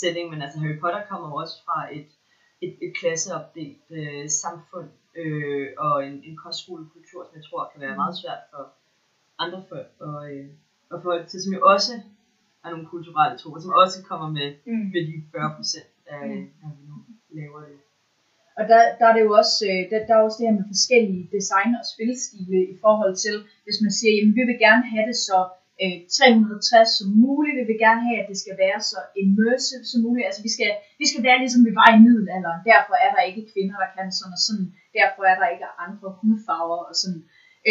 [0.00, 2.10] setting, men altså Harry Potter kommer jo også fra et,
[2.64, 4.88] et, et klasseopdelt øh, samfund
[5.20, 8.62] øh, og en, en kostskolekultur, som jeg tror kan være meget svært for
[9.44, 10.46] andre folk og, øh,
[10.92, 11.92] og folk til, som jo også
[12.64, 14.86] er nogle kulturelle troer, som også kommer med, Mm.
[14.94, 16.46] med de 40 procent, af, Mm.
[16.60, 16.96] når vi nu
[17.40, 17.76] laver det.
[18.58, 20.68] Og der, der er det jo også, øh, der, der er også det her med
[20.74, 23.34] forskellige design og spilstile i forhold til,
[23.64, 25.38] hvis man siger, jamen vi vil gerne have det så
[25.82, 30.00] øh, 360 som muligt, vi vil gerne have, at det skal være så immersive som
[30.06, 30.70] muligt, altså vi skal,
[31.00, 34.06] vi skal være ligesom vi var i middelalderen, derfor er der ikke kvinder, der kan
[34.18, 34.66] sådan og sådan,
[34.98, 37.22] derfor er der ikke andre hudfarver og sådan.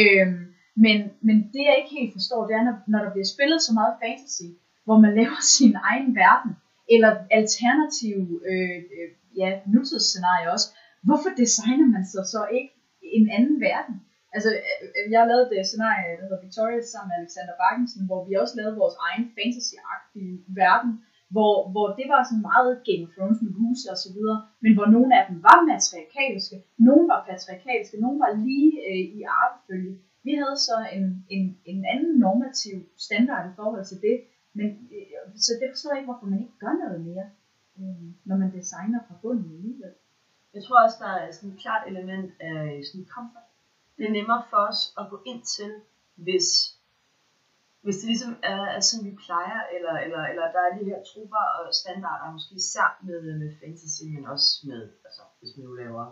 [0.02, 0.40] Øhm,
[0.84, 0.98] men,
[1.28, 4.00] men det jeg ikke helt forstår, det er, når, når der bliver spillet så meget
[4.04, 4.50] fantasy,
[4.86, 6.52] hvor man laver sin egen verden,
[6.94, 9.10] eller alternative øh, øh,
[9.42, 10.68] ja, nutidsscenarier også,
[11.08, 12.72] hvorfor designer man så så ikke
[13.18, 13.96] en anden verden?
[14.36, 18.02] Altså, øh, øh, jeg har lavet et scenarie, der hedder Victoria, sammen med Alexander Bakkensen,
[18.10, 20.92] hvor vi også lavede vores egen fantasy-agtige verden,
[21.34, 24.72] hvor, hvor det var sådan meget Game of Thrones med huse og så videre, men
[24.76, 26.58] hvor nogle af dem var matriarkalske,
[26.88, 29.94] nogle var patriarkalske, nogle var lige øh, i arvefølge.
[30.28, 31.06] Vi havde så en,
[31.36, 34.18] en, en anden normativ standard i forhold til det,
[34.58, 37.28] men øh, så det forstår jeg ikke, hvorfor man ikke gør noget mere,
[37.80, 39.94] øh, når man designer fra bunden alligevel.
[40.56, 43.48] Jeg tror også, der er sådan et klart element af sådan comfort.
[43.98, 45.72] Det er nemmere for os at gå ind til,
[46.26, 46.48] hvis,
[47.84, 51.00] hvis det ligesom er, er sådan, vi plejer, eller, eller, eller der er de her
[51.10, 55.74] trupper og standarder, måske især med, med fantasy, men også med, altså, hvis man nu
[55.84, 56.06] laver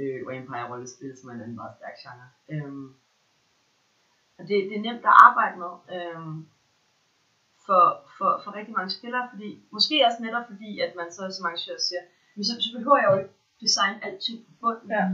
[0.00, 2.28] øh, Vampire-rollespil, som er en anden meget stærk genre.
[2.52, 2.88] Øhm,
[4.38, 6.36] det, det er nemt at arbejde med øhm,
[7.66, 7.82] for,
[8.16, 11.78] for, for rigtig mange spillere, fordi, måske også netop fordi, at man så som arrangør
[11.88, 12.02] siger,
[12.34, 14.88] men så, så behøver jeg jo ikke designe alting på bunden.
[14.96, 15.04] Ja.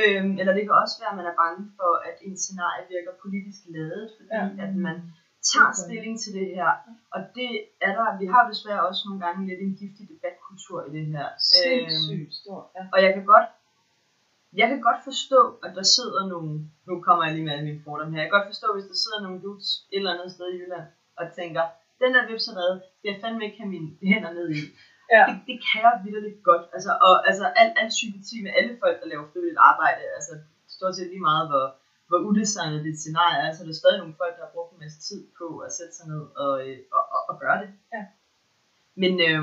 [0.00, 3.12] Øhm, eller det kan også være, at man er bange for, at en scenarie virker
[3.24, 4.44] politisk ladet, fordi Ja.
[4.64, 4.96] at man
[5.52, 6.70] tager stilling til det her.
[7.14, 7.50] Og det
[7.86, 11.26] er der, vi har desværre også nogle gange lidt en giftig debatkultur i det her.
[11.28, 12.66] Øhm, Sindssygt stort.
[12.76, 12.82] Ja.
[12.94, 13.48] og jeg kan godt
[14.52, 16.50] jeg kan godt forstå, at der sidder nogle,
[16.86, 18.98] nu kommer jeg lige med alle mine fordomme her, jeg kan godt forstå, hvis der
[19.04, 20.86] sidder nogle dudes et eller andet sted i Jylland,
[21.18, 21.64] og tænker,
[22.02, 24.60] den der vipserede, skal jeg fandme ikke have mine hænder ned i.
[25.14, 25.22] Ja.
[25.28, 26.64] Det, det kan jeg vildt godt.
[26.76, 30.34] Altså, og altså, al, al sympati med alle folk, der laver frivilligt arbejde, altså
[30.76, 31.66] stort set lige meget, hvor,
[32.08, 34.82] hvor udesignet dit scenarie er, så er der stadig nogle folk, der har brugt en
[34.84, 37.70] masse tid på at sætte sig ned og, øh, og, og, og gøre det.
[37.94, 38.02] Ja.
[39.02, 39.42] Men, øh,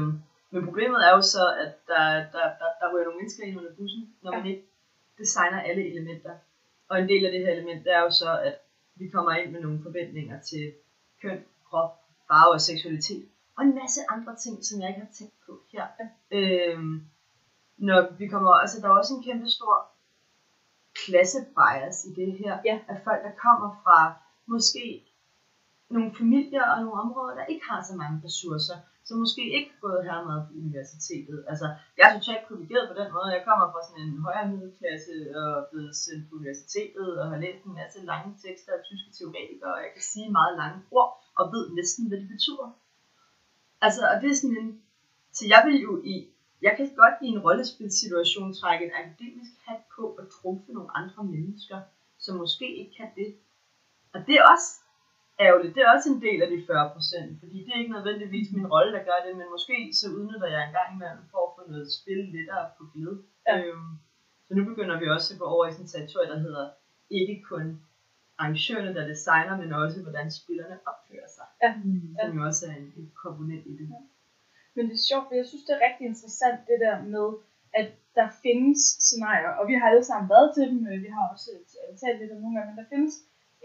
[0.52, 3.74] men problemet er jo så, at der, der, der, der ryger nogle mennesker ind under
[3.80, 4.66] bussen, når man ikke
[5.18, 6.36] designer alle elementer.
[6.90, 8.56] Og en del af det her element, det er jo så, at
[8.96, 10.74] vi kommer ind med nogle forventninger til
[11.22, 11.92] køn, krop,
[12.28, 13.26] farve og seksualitet.
[13.58, 15.88] Og en masse andre ting, som jeg ikke har tænkt på her.
[16.32, 17.02] Øhm,
[17.78, 19.76] når vi kommer, altså der er også en kæmpe stor
[21.06, 22.60] klassebias i det her.
[22.66, 22.80] Ja.
[22.88, 24.14] Af folk, der kommer fra
[24.46, 25.06] måske
[25.90, 28.78] nogle familier og nogle områder, der ikke har så mange ressourcer,
[29.08, 31.38] som måske ikke har gået her på universitetet.
[31.52, 33.36] Altså, jeg er totalt privilegeret på den måde.
[33.38, 37.40] Jeg kommer fra sådan en højere middelklasse og er blevet sendt på universitetet og har
[37.46, 41.12] læst en masse lange tekster af tyske teoretikere, og jeg kan sige meget lange ord
[41.40, 42.70] og ved næsten, hvad det betyder.
[43.86, 44.82] Altså, og det er sådan en...
[45.38, 46.16] Så jeg vil jo i...
[46.62, 51.24] Jeg kan godt i en rollespilsituation trække en akademisk hat på og trumfe nogle andre
[51.24, 51.80] mennesker,
[52.18, 53.36] som måske ikke kan det.
[54.14, 54.70] Og det er også
[55.40, 55.76] ærgerligt.
[55.76, 58.72] Det er også en del af de 40 procent, fordi det er ikke nødvendigvis min
[58.74, 61.62] rolle, der gør det, men måske så udnytter jeg en gang imellem for at få
[61.72, 63.16] noget spil lettere på glæde.
[63.48, 63.54] Ja.
[63.58, 63.92] Øhm,
[64.48, 66.66] så nu begynder vi også at gå over i sådan et territorie, der hedder
[67.20, 67.66] ikke kun
[68.38, 71.48] arrangørerne, der designer, men også hvordan spillerne opfører sig.
[71.64, 71.72] Ja.
[72.22, 73.88] Som jo også er en, en komponent i det.
[74.76, 77.28] Men det er sjovt, for jeg synes, det er rigtig interessant det der med,
[77.80, 81.26] at der findes scenarier, og vi har alle sammen været til dem, øh, vi har
[81.34, 81.50] også
[82.02, 83.14] talt lidt om nogle gange, men der findes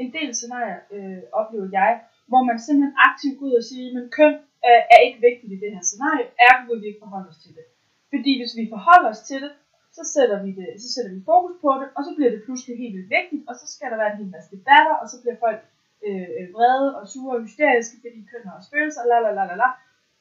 [0.02, 1.92] en del scenarier, øh, oplever jeg,
[2.30, 4.34] hvor man simpelthen aktivt går ud og siger, men køn
[4.70, 7.52] er, er ikke vigtigt i det her scenarie, ergo vil vi ikke forholde os til
[7.58, 7.66] det.
[8.12, 9.52] Fordi hvis vi forholder os til det,
[9.96, 12.74] så sætter vi, det, så sætter vi fokus på det, og så bliver det pludselig
[12.82, 15.38] helt vildt vigtigt, og så skal der være en hel masse debatter, og så bliver
[15.44, 15.60] folk
[16.06, 19.56] øh, øh vrede og sure og hysteriske, fordi køn har følelser, la la la la
[19.62, 19.68] la.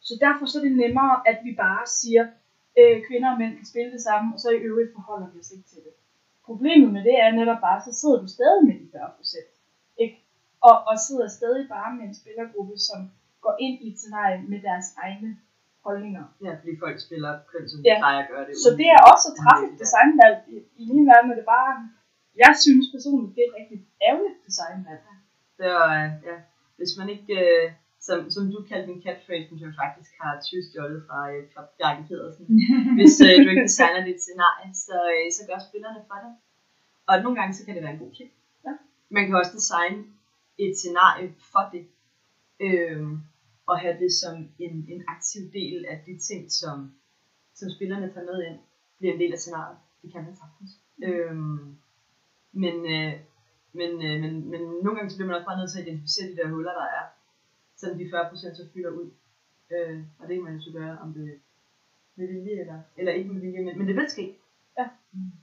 [0.07, 2.23] Så derfor så er det nemmere, at vi bare siger,
[2.79, 5.51] øh, kvinder og mænd kan spille det samme, og så i øvrigt forholder vi os
[5.55, 5.93] ikke til det.
[6.49, 9.51] Problemet med det er netop bare, så sidder du stadig med de 40 procent.
[10.67, 12.99] Og, og sidder stadig bare med en spillergruppe, som
[13.45, 15.29] går ind i et scenarie med deres egne
[15.87, 16.23] holdninger.
[16.45, 17.95] Ja, fordi folk spiller køn, som Ja.
[17.95, 18.53] de plejer at gøre det.
[18.65, 20.37] Så det er også at træffe et designvalg.
[20.53, 21.71] I, I min verden er det bare,
[22.43, 23.79] jeg synes personligt, det er et rigtig
[24.09, 25.01] ærgerligt designvalg.
[25.57, 26.35] Det er, øh, ja,
[26.79, 27.65] hvis man ikke, øh,
[28.07, 32.03] som, som du kaldte min catchphrase, som jeg faktisk har tyvstjålet fra øh, fra Bjarke
[32.09, 32.45] Pedersen.
[32.99, 36.31] hvis øh, du ikke designer dit scenarie, så, øh, så gør spillerne for det.
[37.09, 38.29] Og nogle gange, så kan det være en god ting.
[38.65, 38.73] Ja.
[39.15, 39.99] Man kan også designe
[40.59, 41.83] et scenarie for det.
[42.59, 43.19] Øhm,
[43.69, 46.77] og have det som en, en aktiv del af de ting, som,
[47.55, 48.59] som spillerne tager med ind,
[48.97, 49.77] bliver en del af scenariet.
[50.01, 50.71] Det kan man sagtens.
[51.03, 51.77] Øhm,
[52.51, 53.13] men, øh,
[53.79, 56.31] men, øh, men, men nogle gange så bliver man også bare nødt til at identificere
[56.31, 57.05] de der huller, der er.
[57.77, 59.09] Så de 40% så fylder ud.
[59.73, 61.39] Øh, og det kan man jo så gøre, om det
[62.15, 64.35] med vilje eller, eller ikke med vilje, men, men det vil ske.
[64.77, 64.89] Ja.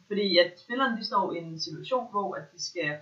[0.06, 2.98] Fordi at spillerne de står i en situation, hvor at de skal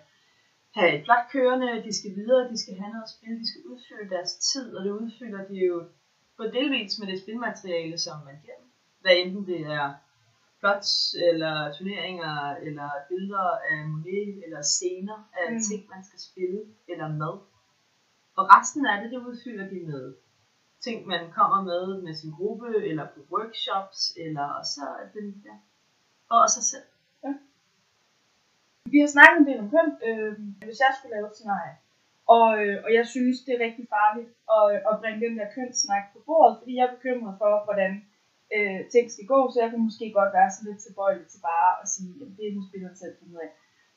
[0.74, 3.62] have et flot kørende, de skal videre, de skal have noget at spille, de skal
[3.70, 5.76] udfylde deres tid, og det udfylder de jo
[6.36, 8.68] på delvis med det spilmateriale, som man giver dem.
[9.00, 9.94] Hvad enten det er
[10.60, 10.92] plots,
[11.28, 15.60] eller turneringer, eller billeder af Monet, eller scener af Mm.
[15.68, 17.36] ting, man skal spille, eller mad.
[18.38, 20.14] Og resten af det, det udfylder de med
[20.84, 25.56] ting, man kommer med med sin gruppe, eller på workshops, eller så det, ja,
[26.30, 26.88] og sig selv.
[28.94, 30.32] Vi har snakket en del om køn, øh,
[30.66, 31.74] hvis jeg skulle lave et scenarie.
[32.36, 36.04] Og, øh, og jeg synes, det er rigtig farligt at, at bringe den der kønssnak
[36.14, 37.92] på bordet, fordi jeg er bekymret for, hvordan
[38.56, 41.70] øh, ting skal gå, så jeg kan måske godt være sådan lidt tilbøjelig til bare
[41.82, 43.50] at sige, at det er må spilleren selv finde ud af.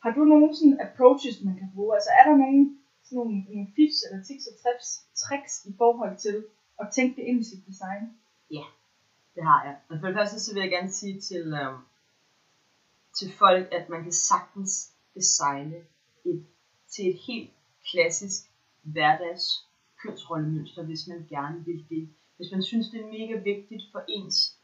[0.03, 1.91] Har du nogle sådan approaches, man kan bruge?
[1.97, 2.61] Altså er der nogle,
[3.05, 4.89] sådan nogle, nogle fifs eller tips og tricks,
[5.23, 6.37] tricks i forhold til
[6.81, 8.03] at tænke det ind i sit design?
[8.57, 8.65] Ja,
[9.35, 9.75] Det har jeg.
[9.89, 11.73] Og for det første, så vil jeg gerne sige til, øh,
[13.19, 15.77] til folk, at man kan sagtens designe
[16.25, 16.45] et,
[16.89, 17.51] til et helt
[17.91, 18.51] klassisk
[18.81, 19.67] hverdags
[20.01, 22.09] kønsrollemønster, hvis man gerne vil det.
[22.37, 24.57] Hvis man synes, det er mega vigtigt for ens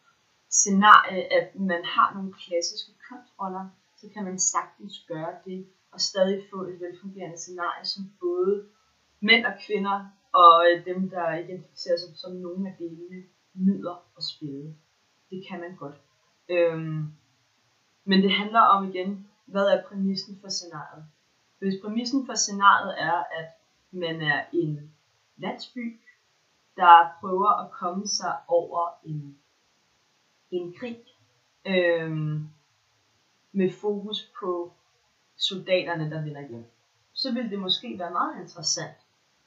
[0.50, 3.66] scenarie, at man har nogle klassiske kønsroller,
[3.98, 8.66] så kan man sagtens gøre det, og stadig få et velfungerende scenarie, som både
[9.20, 13.24] mænd og kvinder, og dem, der identificerer sig som nogle af delene,
[13.54, 14.76] nyder at spille.
[15.30, 15.96] Det kan man godt.
[16.50, 17.14] Øhm,
[18.06, 21.06] men det handler om igen, hvad er præmissen for scenariet?
[21.60, 23.50] Hvis præmissen for scenariet er, at
[23.92, 24.92] man er en
[25.38, 26.00] landsby,
[26.76, 29.38] der prøver at komme sig over en,
[30.52, 30.98] en krig,
[31.66, 32.50] øhm,
[33.52, 34.74] med fokus på
[35.38, 36.66] soldaterne, der vender hjem,
[37.14, 38.98] så vil det måske være meget interessant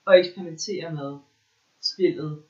[0.07, 1.19] at eksperimentere med
[1.81, 2.43] spillet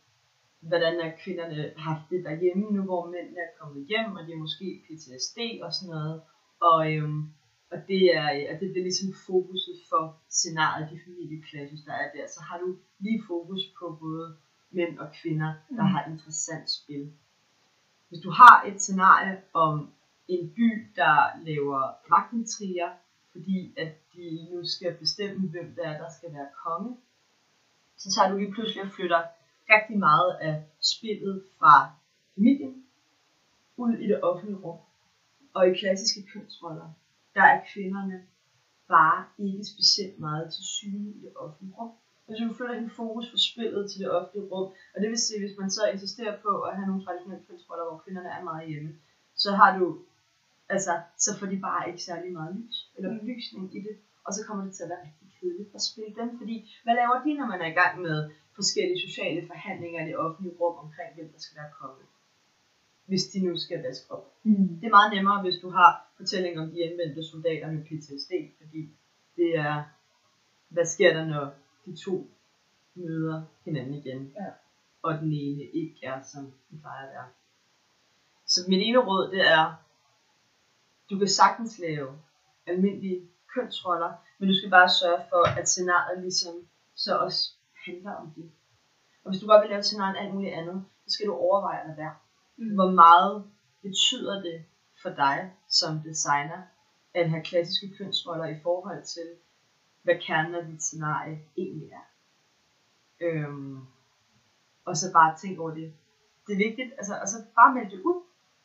[0.60, 4.44] hvordan er kvinderne haft det derhjemme nu, hvor mændene er kommet hjem, og det er
[4.46, 6.20] måske PTSD og sådan noget.
[6.60, 7.22] Og, øhm,
[7.70, 12.26] og det er, at det bliver ligesom fokuset for scenariet, de familieklasses, der er der.
[12.28, 14.36] Så har du lige fokus på både
[14.70, 15.92] mænd og kvinder, der Mm.
[15.94, 17.12] har interessant spil.
[18.08, 19.90] Hvis du har et scenarie om
[20.28, 21.80] en by, der laver
[22.10, 22.90] magtintriger,
[23.32, 26.96] fordi at de nu skal bestemme, hvem der er, der skal være konge,
[27.96, 29.22] så tager du lige pludselig og flytter
[29.74, 31.90] rigtig meget af spillet fra
[32.34, 32.84] familien
[33.76, 34.78] ud i det offentlige rum.
[35.54, 36.88] Og i klassiske kønsroller,
[37.34, 38.22] der er kvinderne
[38.88, 41.90] bare ikke specielt meget til syne i det offentlige rum.
[42.26, 45.40] Hvis du flytter din fokus fra spillet til det offentlige rum, og det vil sige,
[45.40, 48.90] hvis man så insisterer på at have nogle traditionelle kønsroller, hvor kvinderne er meget hjemme,
[49.34, 49.86] så har du,
[50.68, 50.92] altså,
[51.24, 53.18] så får de bare ikke særlig meget lys eller Mm.
[53.18, 56.38] belysning i det, og så kommer det til at være rigtig kedeligt at spille dem,
[56.38, 60.16] fordi hvad laver de, når man er i gang med forskellige sociale forhandlinger i det
[60.16, 62.04] offentlige rum omkring, hvem der skal være konge?
[63.06, 64.32] Hvis de nu skal vaske op.
[64.42, 64.68] Mm.
[64.80, 68.88] Det er meget nemmere, hvis du har fortællinger om de hjemvendte soldater med PTSD, fordi
[69.36, 69.84] det er,
[70.68, 71.54] hvad sker der, når
[71.86, 72.26] de to
[72.94, 74.46] møder hinanden igen, Ja.
[75.02, 77.26] og den ene ikke er, som den plejer at være.
[78.46, 79.74] Så mit ene råd, det er,
[81.10, 82.18] du kan sagtens lave
[82.66, 86.54] almindelige kønsroller, men du skal bare sørge for, at scenariet ligesom
[86.94, 87.55] så også
[87.86, 88.50] handler om det.
[89.24, 91.86] Og hvis du godt vil lave et scenarie alt muligt andet, så skal du overveje
[91.86, 92.14] lade være.
[92.56, 92.74] Mm.
[92.74, 93.44] Hvor meget
[93.82, 94.64] betyder det
[95.02, 96.62] for dig som designer
[97.14, 99.28] at have klassiske kønsroller i forhold til,
[100.02, 102.06] hvad kernen af dit scenarie egentlig er.
[103.20, 103.86] Øhm,
[104.84, 105.92] og så bare tænk over det.
[106.46, 108.22] Det er vigtigt, altså, altså bare melde det ud.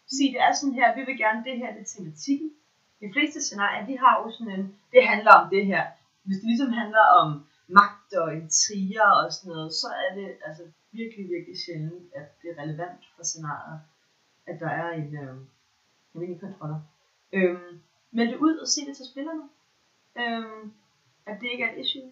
[0.07, 2.51] Sig, det er sådan her, vi vil gerne det her, det er tematikken.
[3.01, 5.83] De fleste scenarier, de har jo sådan en, det handler om det her.
[6.23, 7.27] Hvis det ligesom handler om
[7.71, 12.49] magt og intriger og sådan noget, så er det altså virkelig, virkelig sjældent, at det
[12.49, 13.79] er relevant for scenariet,
[14.45, 16.81] at der er en, øh, jeg kontroller.
[17.33, 19.43] Øhm, meld det ud og se det til spillerne.
[20.17, 20.73] Øhm,
[21.25, 22.11] at det ikke er et issue.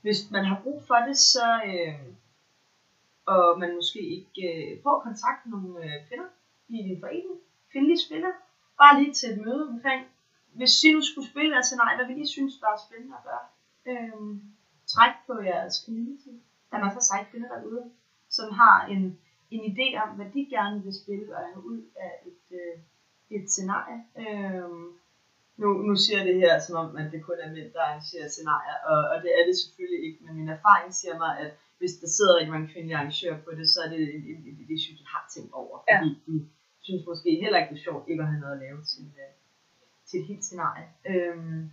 [0.00, 2.14] Hvis man har brug for det, så øh,
[3.26, 6.28] og man måske ikke øh, får kontakt med nogle øh, kvinder
[6.68, 7.40] i din forening,
[7.72, 8.32] kvindelige spillere,
[8.78, 10.06] bare lige til et møde omkring,
[10.52, 13.24] hvis I nu skulle spille et scenarie, hvad vil I synes, der er spændende at
[13.24, 13.46] gøre?
[13.86, 14.42] Øhm,
[14.86, 16.34] træk på jeres community.
[16.70, 17.84] Der er masser af seje kvinder derude,
[18.28, 19.02] som har en,
[19.50, 22.76] en idé om, hvad de gerne vil spille og have ud af et, øh,
[23.36, 23.98] et scenarie.
[24.22, 24.86] Øhm,
[25.56, 28.28] nu, nu siger jeg det her, som om at det kun er mænd, der arrangerer
[28.28, 31.94] scenarier, og, og det er det selvfølgelig ikke, men min erfaring siger mig, at hvis
[32.00, 34.70] der sidder rigtig mange kvindelige arrangører på det, så er det et, et, et, et
[34.76, 35.98] issue, de har tænkt over, Ja.
[35.98, 36.34] fordi de
[36.86, 39.32] synes måske heller ikke, det er sjovt ikke at have noget at lave til, øh,
[40.08, 40.86] til et helt scenarie.
[41.10, 41.70] Øhm,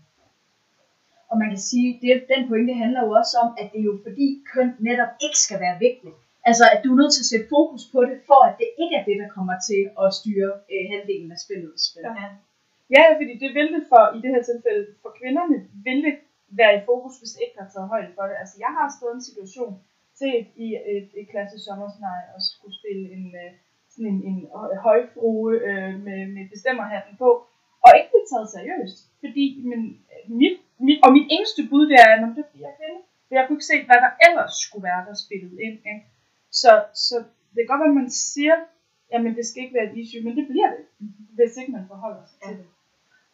[1.29, 3.97] og man kan sige, det, den pointe handler jo også om, at det er jo
[4.05, 6.15] fordi køn netop ikke skal være vigtigt.
[6.49, 8.95] Altså at du er nødt til at sætte fokus på det, for at det ikke
[8.99, 11.73] er det, der kommer til at styre øh, halvdelen af spillet.
[11.87, 12.03] spil.
[12.05, 12.29] Ja.
[12.95, 15.57] Ja, fordi det vil det for, i det her tilfælde, for kvinderne,
[15.87, 16.15] vil det
[16.59, 18.35] være i fokus, hvis det ikke har taget højde for det.
[18.41, 19.73] Altså, jeg har stået i en situation
[20.19, 23.51] til et, i et, et klasse sommerscenarie og skulle spille en, øh,
[23.93, 24.37] sådan en, en
[24.85, 27.29] højfrue øh, med, med bestemmerhatten på,
[27.85, 28.97] og ikke blive taget seriøst.
[29.23, 29.81] Fordi men,
[30.41, 30.55] mit,
[30.85, 32.99] mit, og mit eneste bud det er, at det bliver kvinde.
[33.25, 35.77] For jeg kunne ikke se, hvad der ellers skulle være, der spillet ind.
[35.91, 36.03] Ikke?
[36.61, 36.71] Så,
[37.07, 37.15] så
[37.53, 38.55] det kan godt være, at man siger,
[39.11, 40.83] jamen det skal ikke være et issue, men det bliver det,
[41.37, 42.67] hvis ikke man forholder sig til det.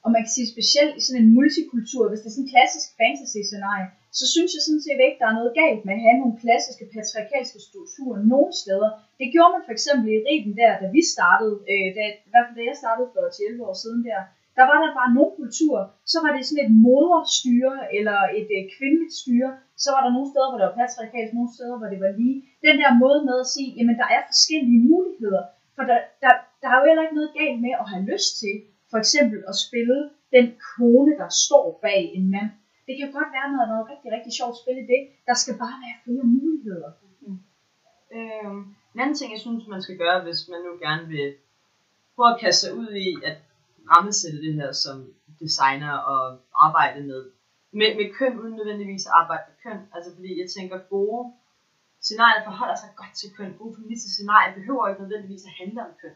[0.04, 2.88] Og man kan sige specielt i sådan en multikultur, hvis det er sådan en klassisk
[3.00, 3.89] fantasy-scenarie,
[4.20, 6.86] så synes jeg sådan set ikke, der er noget galt med at have nogle klassiske
[6.93, 8.89] patriarkalske strukturer nogle steder.
[9.20, 12.46] Det gjorde man for eksempel i Riben der, da vi startede, øh, da, i hvert
[12.48, 14.20] fald da jeg startede for 11 år siden der,
[14.58, 18.64] der var der bare nogle kulturer, så var det sådan et moderstyre eller et øh,
[18.76, 19.51] kvindeligt styre,
[19.84, 22.38] så var der nogle steder, hvor det var patriarkalt, nogle steder, hvor det var lige.
[22.68, 25.43] Den der måde med at sige, jamen der er forskellige muligheder,
[25.76, 26.32] for der, der,
[26.62, 28.56] der er jo heller ikke noget galt med at have lyst til
[28.91, 29.97] for eksempel at spille
[30.36, 32.49] den kone, der står bag en mand.
[32.88, 35.01] Det kan godt være noget, noget rigtig, rigtig sjovt spil i det.
[35.30, 36.91] Der skal bare være flere muligheder.
[37.22, 37.39] Mm.
[38.16, 38.60] Øhm,
[38.93, 41.28] en anden ting, jeg synes, man skal gøre, hvis man nu gerne vil
[42.16, 43.38] prøve at kaste sig ud i at
[43.92, 44.98] rammesætte det her som
[45.40, 46.22] designer og
[46.68, 47.22] arbejde med,
[47.80, 49.80] med, med køn, uden nødvendigvis at arbejde med køn.
[49.96, 51.24] Altså fordi jeg tænker, gode
[52.08, 53.58] scenarier forholder sig godt til køn.
[53.60, 56.16] Gode feministiske scenarier behøver ikke nødvendigvis at handle om køn.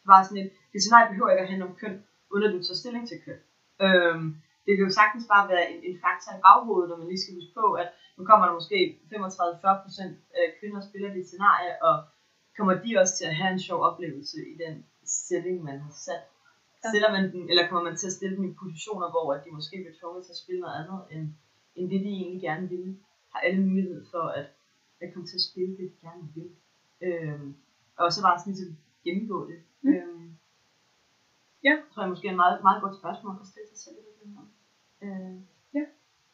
[0.00, 1.94] Det var sådan et, det scenarie behøver ikke at handle om køn,
[2.32, 3.40] uden at du tager stilling til køn.
[3.84, 4.26] Øhm,
[4.64, 7.36] det kan jo sagtens bare være en, en faktor i baghovedet, når man lige skal
[7.38, 8.78] huske på, at nu kommer der måske
[9.12, 10.04] 35-40%
[10.38, 11.94] øh, kvinder spiller det scenarie, og
[12.56, 16.22] kommer de også til at have en sjov oplevelse i den setting, man har sat.
[16.88, 19.50] Stiller man den, eller kommer man til at stille dem i positioner, hvor at de
[19.58, 21.24] måske bliver tvunget til at spille noget andet, end,
[21.76, 22.96] end det de egentlig gerne vil.
[23.32, 24.46] Har alle mulighed for at,
[25.02, 26.50] at komme til at spille det, de gerne vil.
[27.06, 27.48] Øhm,
[28.02, 29.58] og så bare sådan ligesom gennemgå det.
[29.82, 29.92] Mm.
[29.94, 30.28] Øhm,
[31.66, 34.02] ja, tror jeg måske er et meget, meget godt spørgsmål at stille sig selv i
[34.18, 34.44] det her.
[35.04, 35.36] Øh,
[35.76, 35.84] ja.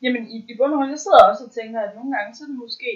[0.03, 2.41] Jamen i, i bund og grund, jeg sidder også og tænker, at nogle gange så
[2.45, 2.91] er det måske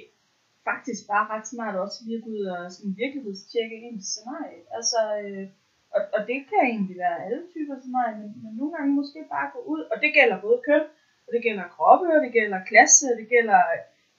[0.70, 4.62] faktisk bare ret smart også lige at gå ud og sådan virkelighedstjekke ens scenarie.
[4.78, 5.46] Altså, øh,
[5.94, 9.52] og, og det kan egentlig være alle typer scenarier, men, men nogle gange måske bare
[9.54, 10.84] gå ud, og det gælder både køn,
[11.26, 13.60] og det gælder kroppe, og det gælder klasse, og det gælder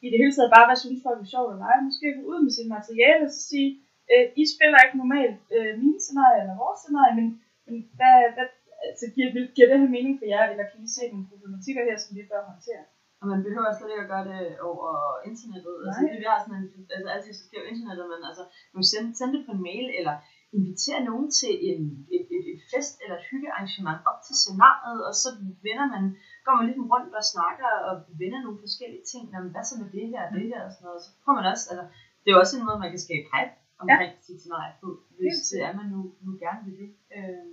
[0.05, 1.87] i det hele taget bare, hvad synes folk er sjovt at lege.
[1.89, 3.69] Måske gå ud med sit materiale og så sige,
[4.11, 7.27] øh, I spiller ikke normalt øh, mine scenarier eller vores scenarie, men,
[7.65, 8.47] men hvad, hvad,
[8.89, 11.97] altså, giver, giver det her mening for jer, eller kan I se nogle problematikker her,
[12.03, 12.83] som vi bør håndtere?
[13.21, 14.89] Og man behøver slet ikke at gøre det over
[15.29, 15.75] internettet.
[15.85, 19.09] Altså, det, vi har sådan en, altså altid så sker internettet, men altså, kan sende,
[19.19, 20.15] sende det på en mail, eller
[20.57, 21.81] invitere nogen til en,
[22.15, 25.29] et, et, et fest eller et hyggearrangement op til scenariet, og så
[25.67, 26.03] vender man,
[26.45, 29.23] går man lidt rundt og snakker og vender nogle forskellige ting.
[29.33, 31.01] Jamen, hvad så med det her og det her og sådan noget.
[31.05, 31.85] Så får man også, altså,
[32.21, 34.23] det er jo også en måde, man kan skabe hype omkring ja.
[34.25, 34.87] sit scenarie på,
[35.17, 36.91] hvis det er man nu, nu gerne vil det.
[37.17, 37.47] Øh.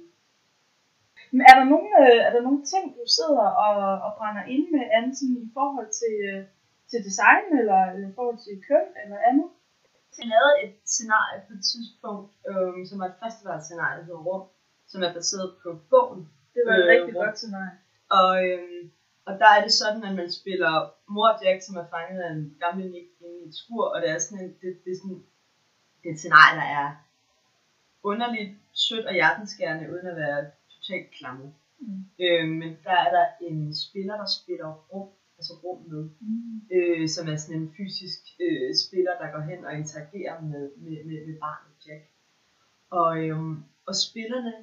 [1.34, 3.74] Men er der nogle, øh, er der nogle ting, du sidder og,
[4.06, 6.42] og brænder ind med andet i forhold til, øh,
[6.90, 9.48] til design, eller, eller i forhold til køn, eller andet?
[10.18, 14.44] Jeg lavede et scenarie på et tidspunkt, øh, som er et festivalscenarie, der hedder Rum,
[14.90, 16.22] som er baseret på bogen.
[16.54, 17.24] Det var et øh, rigtig Rum.
[17.24, 17.76] godt scenarie.
[18.18, 18.80] Og, øh,
[19.28, 20.72] og der er det sådan, at man spiller
[21.14, 22.98] mor Jack, som er fanget af en gammel inde
[23.44, 25.22] i et skur, og det er sådan en, det, det er sådan,
[26.00, 26.88] det er et scenarie, der er
[28.02, 30.40] underligt sødt og hjertenskærende, uden at være
[30.74, 31.46] totalt klamme.
[31.80, 32.04] Mm.
[32.24, 35.08] Øh, men der er der en spiller, der spiller rum,
[35.38, 36.60] altså rum med, mm.
[36.76, 40.96] øh, som er sådan en fysisk øh, spiller, der går hen og interagerer med, med,
[41.08, 42.04] med, med barnet Jack.
[42.90, 43.38] Og, øh,
[43.88, 44.54] og spillerne,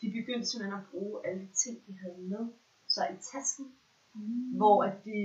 [0.00, 2.44] de begyndte simpelthen at bruge alle de ting, de havde med
[2.94, 3.66] sig i tasken,
[4.14, 4.56] mm.
[4.58, 5.16] hvor at de,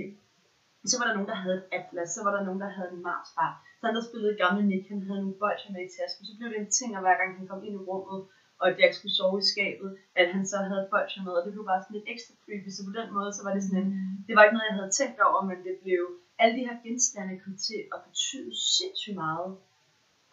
[0.90, 3.02] så var der nogen, der havde et atlas, så var der nogen, der havde en
[3.08, 6.32] Marsbar, så han der spillede gamle Nick, han havde nogle bolcher med i tasken, så
[6.38, 8.20] blev det en ting, og hver gang han kom ind i rummet,
[8.58, 9.90] og at Jack skulle sove i skabet,
[10.20, 12.82] at han så havde bolcher med, og det blev bare sådan lidt ekstra creepy, så
[12.88, 13.90] på den måde, så var det sådan en,
[14.26, 16.02] det var ikke noget, jeg havde tænkt over, men det blev,
[16.42, 19.50] alle de her genstande kom til at betyde sindssygt meget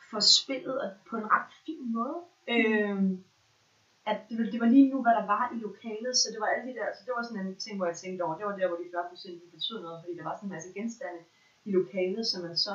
[0.10, 2.18] for spillet, og på en ret fin måde.
[2.48, 2.54] Mm.
[2.54, 3.24] Øhm,
[4.12, 6.66] at det, det var lige nu, hvad der var i lokalet, så det var alle
[6.70, 8.68] de der, så det var sådan en ting, hvor jeg tænkte over, det var der,
[8.68, 11.22] hvor de 40 procent betød noget, fordi der var sådan en masse genstande
[11.68, 12.74] i lokalet, som man så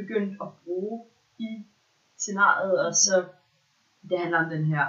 [0.00, 0.96] begyndte at bruge
[1.38, 1.50] i
[2.22, 3.14] scenariet, og så
[4.10, 4.84] det handler om den her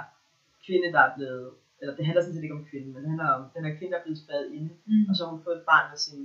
[0.66, 1.46] kvinde, der er blevet,
[1.80, 3.92] eller det handler sådan set ikke om kvinden, men det handler om den her kvinde,
[3.92, 5.04] der er blevet spadet inde, mm.
[5.08, 6.20] og så har hun fået et barn med sin,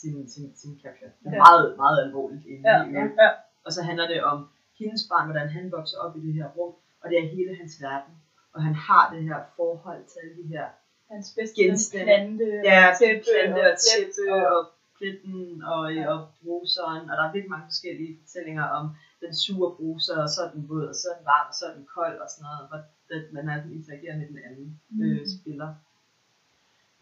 [0.00, 1.10] sin, sin, sin capture.
[1.22, 1.42] Det er ja.
[1.46, 3.30] meget, meget alvorligt inde ja, i ja, ja.
[3.64, 4.38] Og så handler det om
[4.80, 7.74] hendes barn, hvordan han vokser op i det her rum, og det er hele hans
[7.82, 8.14] verden.
[8.54, 10.66] Og han har det her forhold til alle de her
[11.10, 12.04] hans bedste genstande.
[12.04, 14.60] plante, ja, tæppe, plante og tæppe og, og
[14.96, 16.04] pletten og, ja.
[16.12, 18.84] og bruseren, og der er virkelig mange forskellige fortællinger om
[19.22, 21.64] den sure bruser, og så er den våd, og så er den varm, og så
[21.68, 25.02] er den kold, og sådan noget, hvor det, man altså interagerer med den anden mm.
[25.02, 25.70] øh, spiller.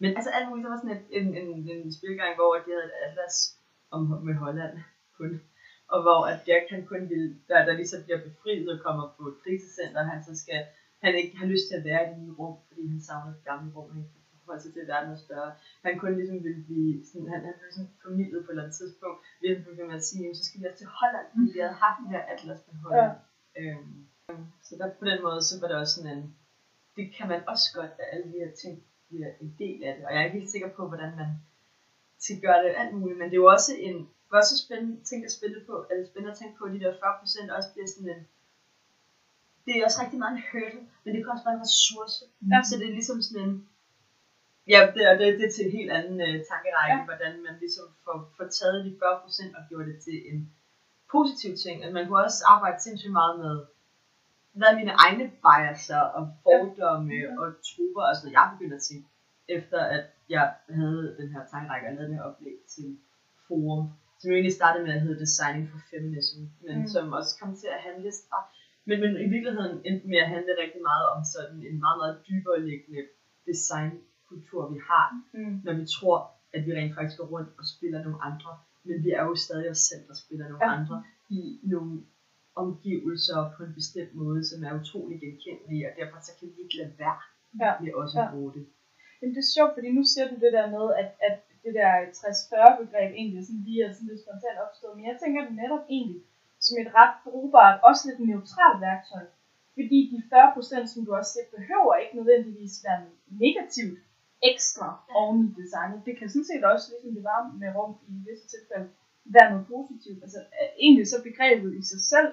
[0.01, 2.89] Men altså alt muligt, der var sådan et, en, en, en spilgang, hvor de havde
[2.89, 3.37] et atlas
[3.95, 4.73] om, med Holland
[5.17, 5.31] kun,
[5.93, 9.23] og hvor at Jack han kun vil, der, der ligesom bliver befriet og kommer på
[9.31, 10.59] et krisecenter, han så skal,
[11.03, 13.43] han ikke har lyst til at være i det nye rum, fordi han savner det
[13.43, 14.17] gamle rum, han ikke
[14.47, 15.51] forholde sig til, at verden er større.
[15.85, 18.77] Han kun ligesom vil blive, sådan, han, han blev sådan formidlet på et eller andet
[18.81, 21.59] tidspunkt, ved at med at sige, "Jamen, så skal vi også til Holland, fordi vi
[21.63, 23.15] havde haft det her atlas med Holland.
[23.55, 23.61] Ja.
[23.61, 23.95] Øhm,
[24.65, 26.23] så der på den måde, så var det også sådan en,
[26.97, 28.73] det kan man også godt, at alle de her ting
[29.07, 30.03] bliver en del af det.
[30.05, 31.29] Og jeg er ikke helt sikker på, hvordan man
[32.19, 33.97] skal gøre det alt muligt, men det er jo også en,
[34.39, 37.57] også spændende ting at spille på, eller spændende at tænke på, at de der 40%
[37.57, 38.21] også bliver sådan en,
[39.65, 42.17] det er også rigtig meget en hurdle, men det kan også være en ressource.
[42.51, 42.59] Ja.
[42.69, 43.53] Så det er ligesom sådan en,
[44.73, 47.05] ja, det, er, det, det er til en helt anden uh, tankerække, Ja.
[47.09, 50.39] hvordan man ligesom får, får taget de 40% og gjort det til en
[51.11, 51.77] positiv ting.
[51.85, 53.55] At man kunne også arbejde sindssygt meget med,
[54.59, 57.27] hvad mine egne biaser og fordomme ja.
[57.41, 59.07] og trupper og sådan noget, jeg begyndte at tænke,
[59.57, 60.05] efter at
[60.35, 62.87] jeg havde den her tankerække og lavede det her oplæg til
[63.47, 63.83] forum,
[64.19, 66.87] som egentlig startede med at hedde Designing for Feminism, men Mm.
[66.93, 68.11] som også kom til at handle
[68.87, 72.15] men, men i virkeligheden endte med at handle rigtig meget om sådan en meget, meget
[72.29, 73.01] dybere liggende
[74.29, 75.61] designkultur, vi har, Mm.
[75.63, 76.17] når vi tror,
[76.53, 78.51] at vi rent faktisk går rundt og spiller nogle andre,
[78.83, 80.71] men vi er jo stadig os selv, der spiller nogle Ja.
[80.71, 80.77] ja.
[80.79, 82.01] andre i nogle
[82.55, 86.77] omgivelser på en bestemt måde, som er utrolig genkendelige, og derfor så kan vi ikke
[86.81, 87.19] lade være
[87.61, 87.71] Ja.
[87.83, 88.25] med også Ja.
[88.25, 88.63] at bruge det.
[89.21, 91.91] Jamen det er sjovt, fordi nu siger du det der med, at, at det der
[92.21, 94.93] 60-40 begreb egentlig sådan lige er sådan lidt spontant opstået.
[94.97, 96.21] Men jeg tænker det netop egentlig
[96.65, 99.25] som et ret brugbart, også lidt neutralt værktøj.
[99.77, 102.99] Fordi de 40% som du også siger, behøver ikke nødvendigvis være
[103.45, 103.99] negativt
[104.51, 104.87] ekstra
[105.19, 106.05] oven i designet.
[106.07, 108.87] Det kan sådan set også, ligesom det var med rum i visse tilfælde,
[109.35, 110.19] være noget positivt.
[110.25, 112.29] Altså øh, egentlig så begrebet i sig selv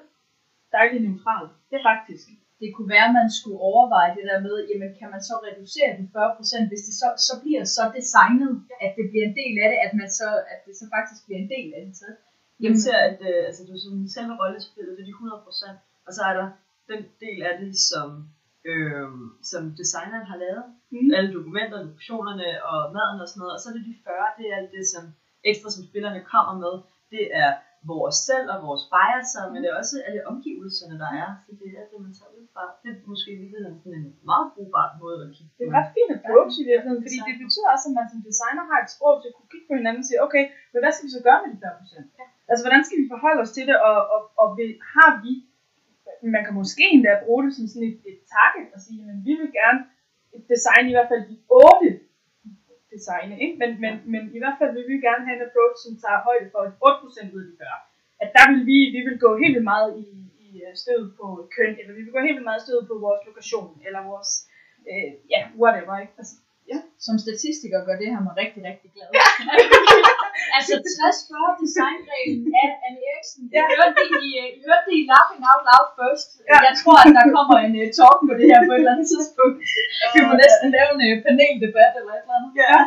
[0.77, 1.53] dejligt neutralt.
[1.69, 2.27] Det er faktisk.
[2.61, 5.91] Det kunne være, at man skulle overveje det der med, jamen kan man så reducere
[5.99, 8.53] de 40%, hvis det så, så bliver så designet,
[8.85, 11.41] at det bliver en del af det, at, man så, at det så faktisk bliver
[11.43, 11.95] en del af det.
[12.03, 12.09] Så.
[12.65, 16.23] Jeg ser, at øh, altså, du som selve rollespillet, det er de 100%, og så
[16.31, 16.49] er der
[16.91, 18.09] den del af det, som,
[18.71, 19.09] øh,
[19.51, 20.65] som designeren har lavet.
[20.95, 21.11] Mm.
[21.17, 23.55] Alle dokumenter, lokationerne og maden og sådan noget.
[23.57, 25.05] Og så er det de 40, det er alt det, som
[25.51, 26.75] ekstra, som spillerne kommer med.
[27.15, 27.51] Det er
[27.93, 31.31] vores selv og vores biaser, men det er også alle omgivelserne, der er.
[31.45, 32.63] Så det er det, man tager ud fra.
[32.83, 35.59] Det er måske i virkeligheden sådan en meget brugbar måde at kigge på.
[35.59, 38.65] Det er ret fin approach i virkeligheden, fordi det betyder også, at man som designer
[38.71, 41.07] har et sprog til at kunne kigge på hinanden og sige, okay, men hvad skal
[41.09, 42.21] vi så gøre med de 40%?
[42.21, 42.25] Ja.
[42.51, 45.33] Altså, hvordan skal vi forholde os til det, og, og, og vil, har vi,
[46.35, 49.33] man kan måske endda bruge det som sådan et, et target, og sige, men vi
[49.41, 49.81] vil gerne
[50.53, 52.01] designe i hvert fald de 8
[52.95, 53.57] designe, ikke?
[53.61, 56.47] Men, men, men i hvert fald vil vi gerne have en approach, som tager højde
[56.53, 57.79] for, at 8% ud af de 40.
[58.23, 60.07] At der vil vi, vi vil gå helt vildt meget i,
[60.47, 63.23] i øh, stødet på køn, eller vi vil gå helt vildt meget stødet på vores
[63.29, 64.31] lokation, eller vores,
[64.91, 66.15] øh, ja, whatever, ikke?
[66.21, 66.35] Altså,
[67.07, 69.09] Som statistiker gør det her mig rigtig, rigtig glad.
[70.57, 73.43] altså 60-40 designreglen af Anne Eriksen.
[73.57, 73.65] Ja.
[73.71, 76.29] I hørte det i, øh, I hørte det i Laughing Out Loud first.
[76.51, 76.59] Ja.
[76.69, 79.09] Jeg tror, at der kommer en uh, talk på det her på et eller andet
[79.15, 79.57] tidspunkt.
[80.15, 82.51] Vi må næsten lave en uh, paneldebat eller et eller andet.
[82.65, 82.79] ja.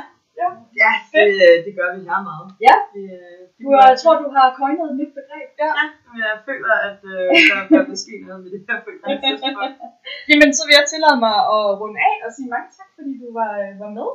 [0.83, 2.47] Ja, det, øh, det gør vi her meget.
[2.67, 2.75] Ja.
[2.95, 5.49] Det, øh, det Du, jeg tror, du har coined et nyt begreb.
[5.63, 5.71] Ja,
[6.09, 7.25] men jeg føler, at øh,
[7.73, 8.99] der, vil ske noget med det her på et.
[10.29, 13.27] Jamen, så vil jeg tillade mig at runde af og sige mange tak, fordi du
[13.39, 14.09] var, øh, var med.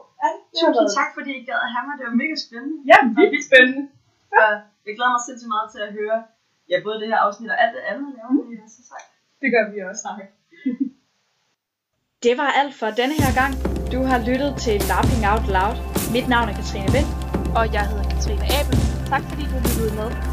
[0.52, 1.94] Det har Tusind tak, fordi I gad at have mig.
[1.98, 2.76] Det var mega spændende.
[2.90, 3.82] Ja, vildt spændende.
[4.40, 4.50] Og
[4.86, 6.18] jeg glæder mig sindssygt meget til at høre
[6.70, 9.00] ja, både det her afsnit og alt det andet, jeg laver i næste sæson.
[9.42, 10.02] Det gør vi også.
[10.08, 10.18] Tak.
[12.26, 13.52] Det var alt for denne her gang.
[13.92, 16.01] Du har lyttet til Laughing Out Loud.
[16.12, 17.06] Mit navn er Katrine Vind.
[17.54, 18.78] Og jeg hedder Katrine Abel.
[19.08, 20.31] Tak fordi du lyttede med.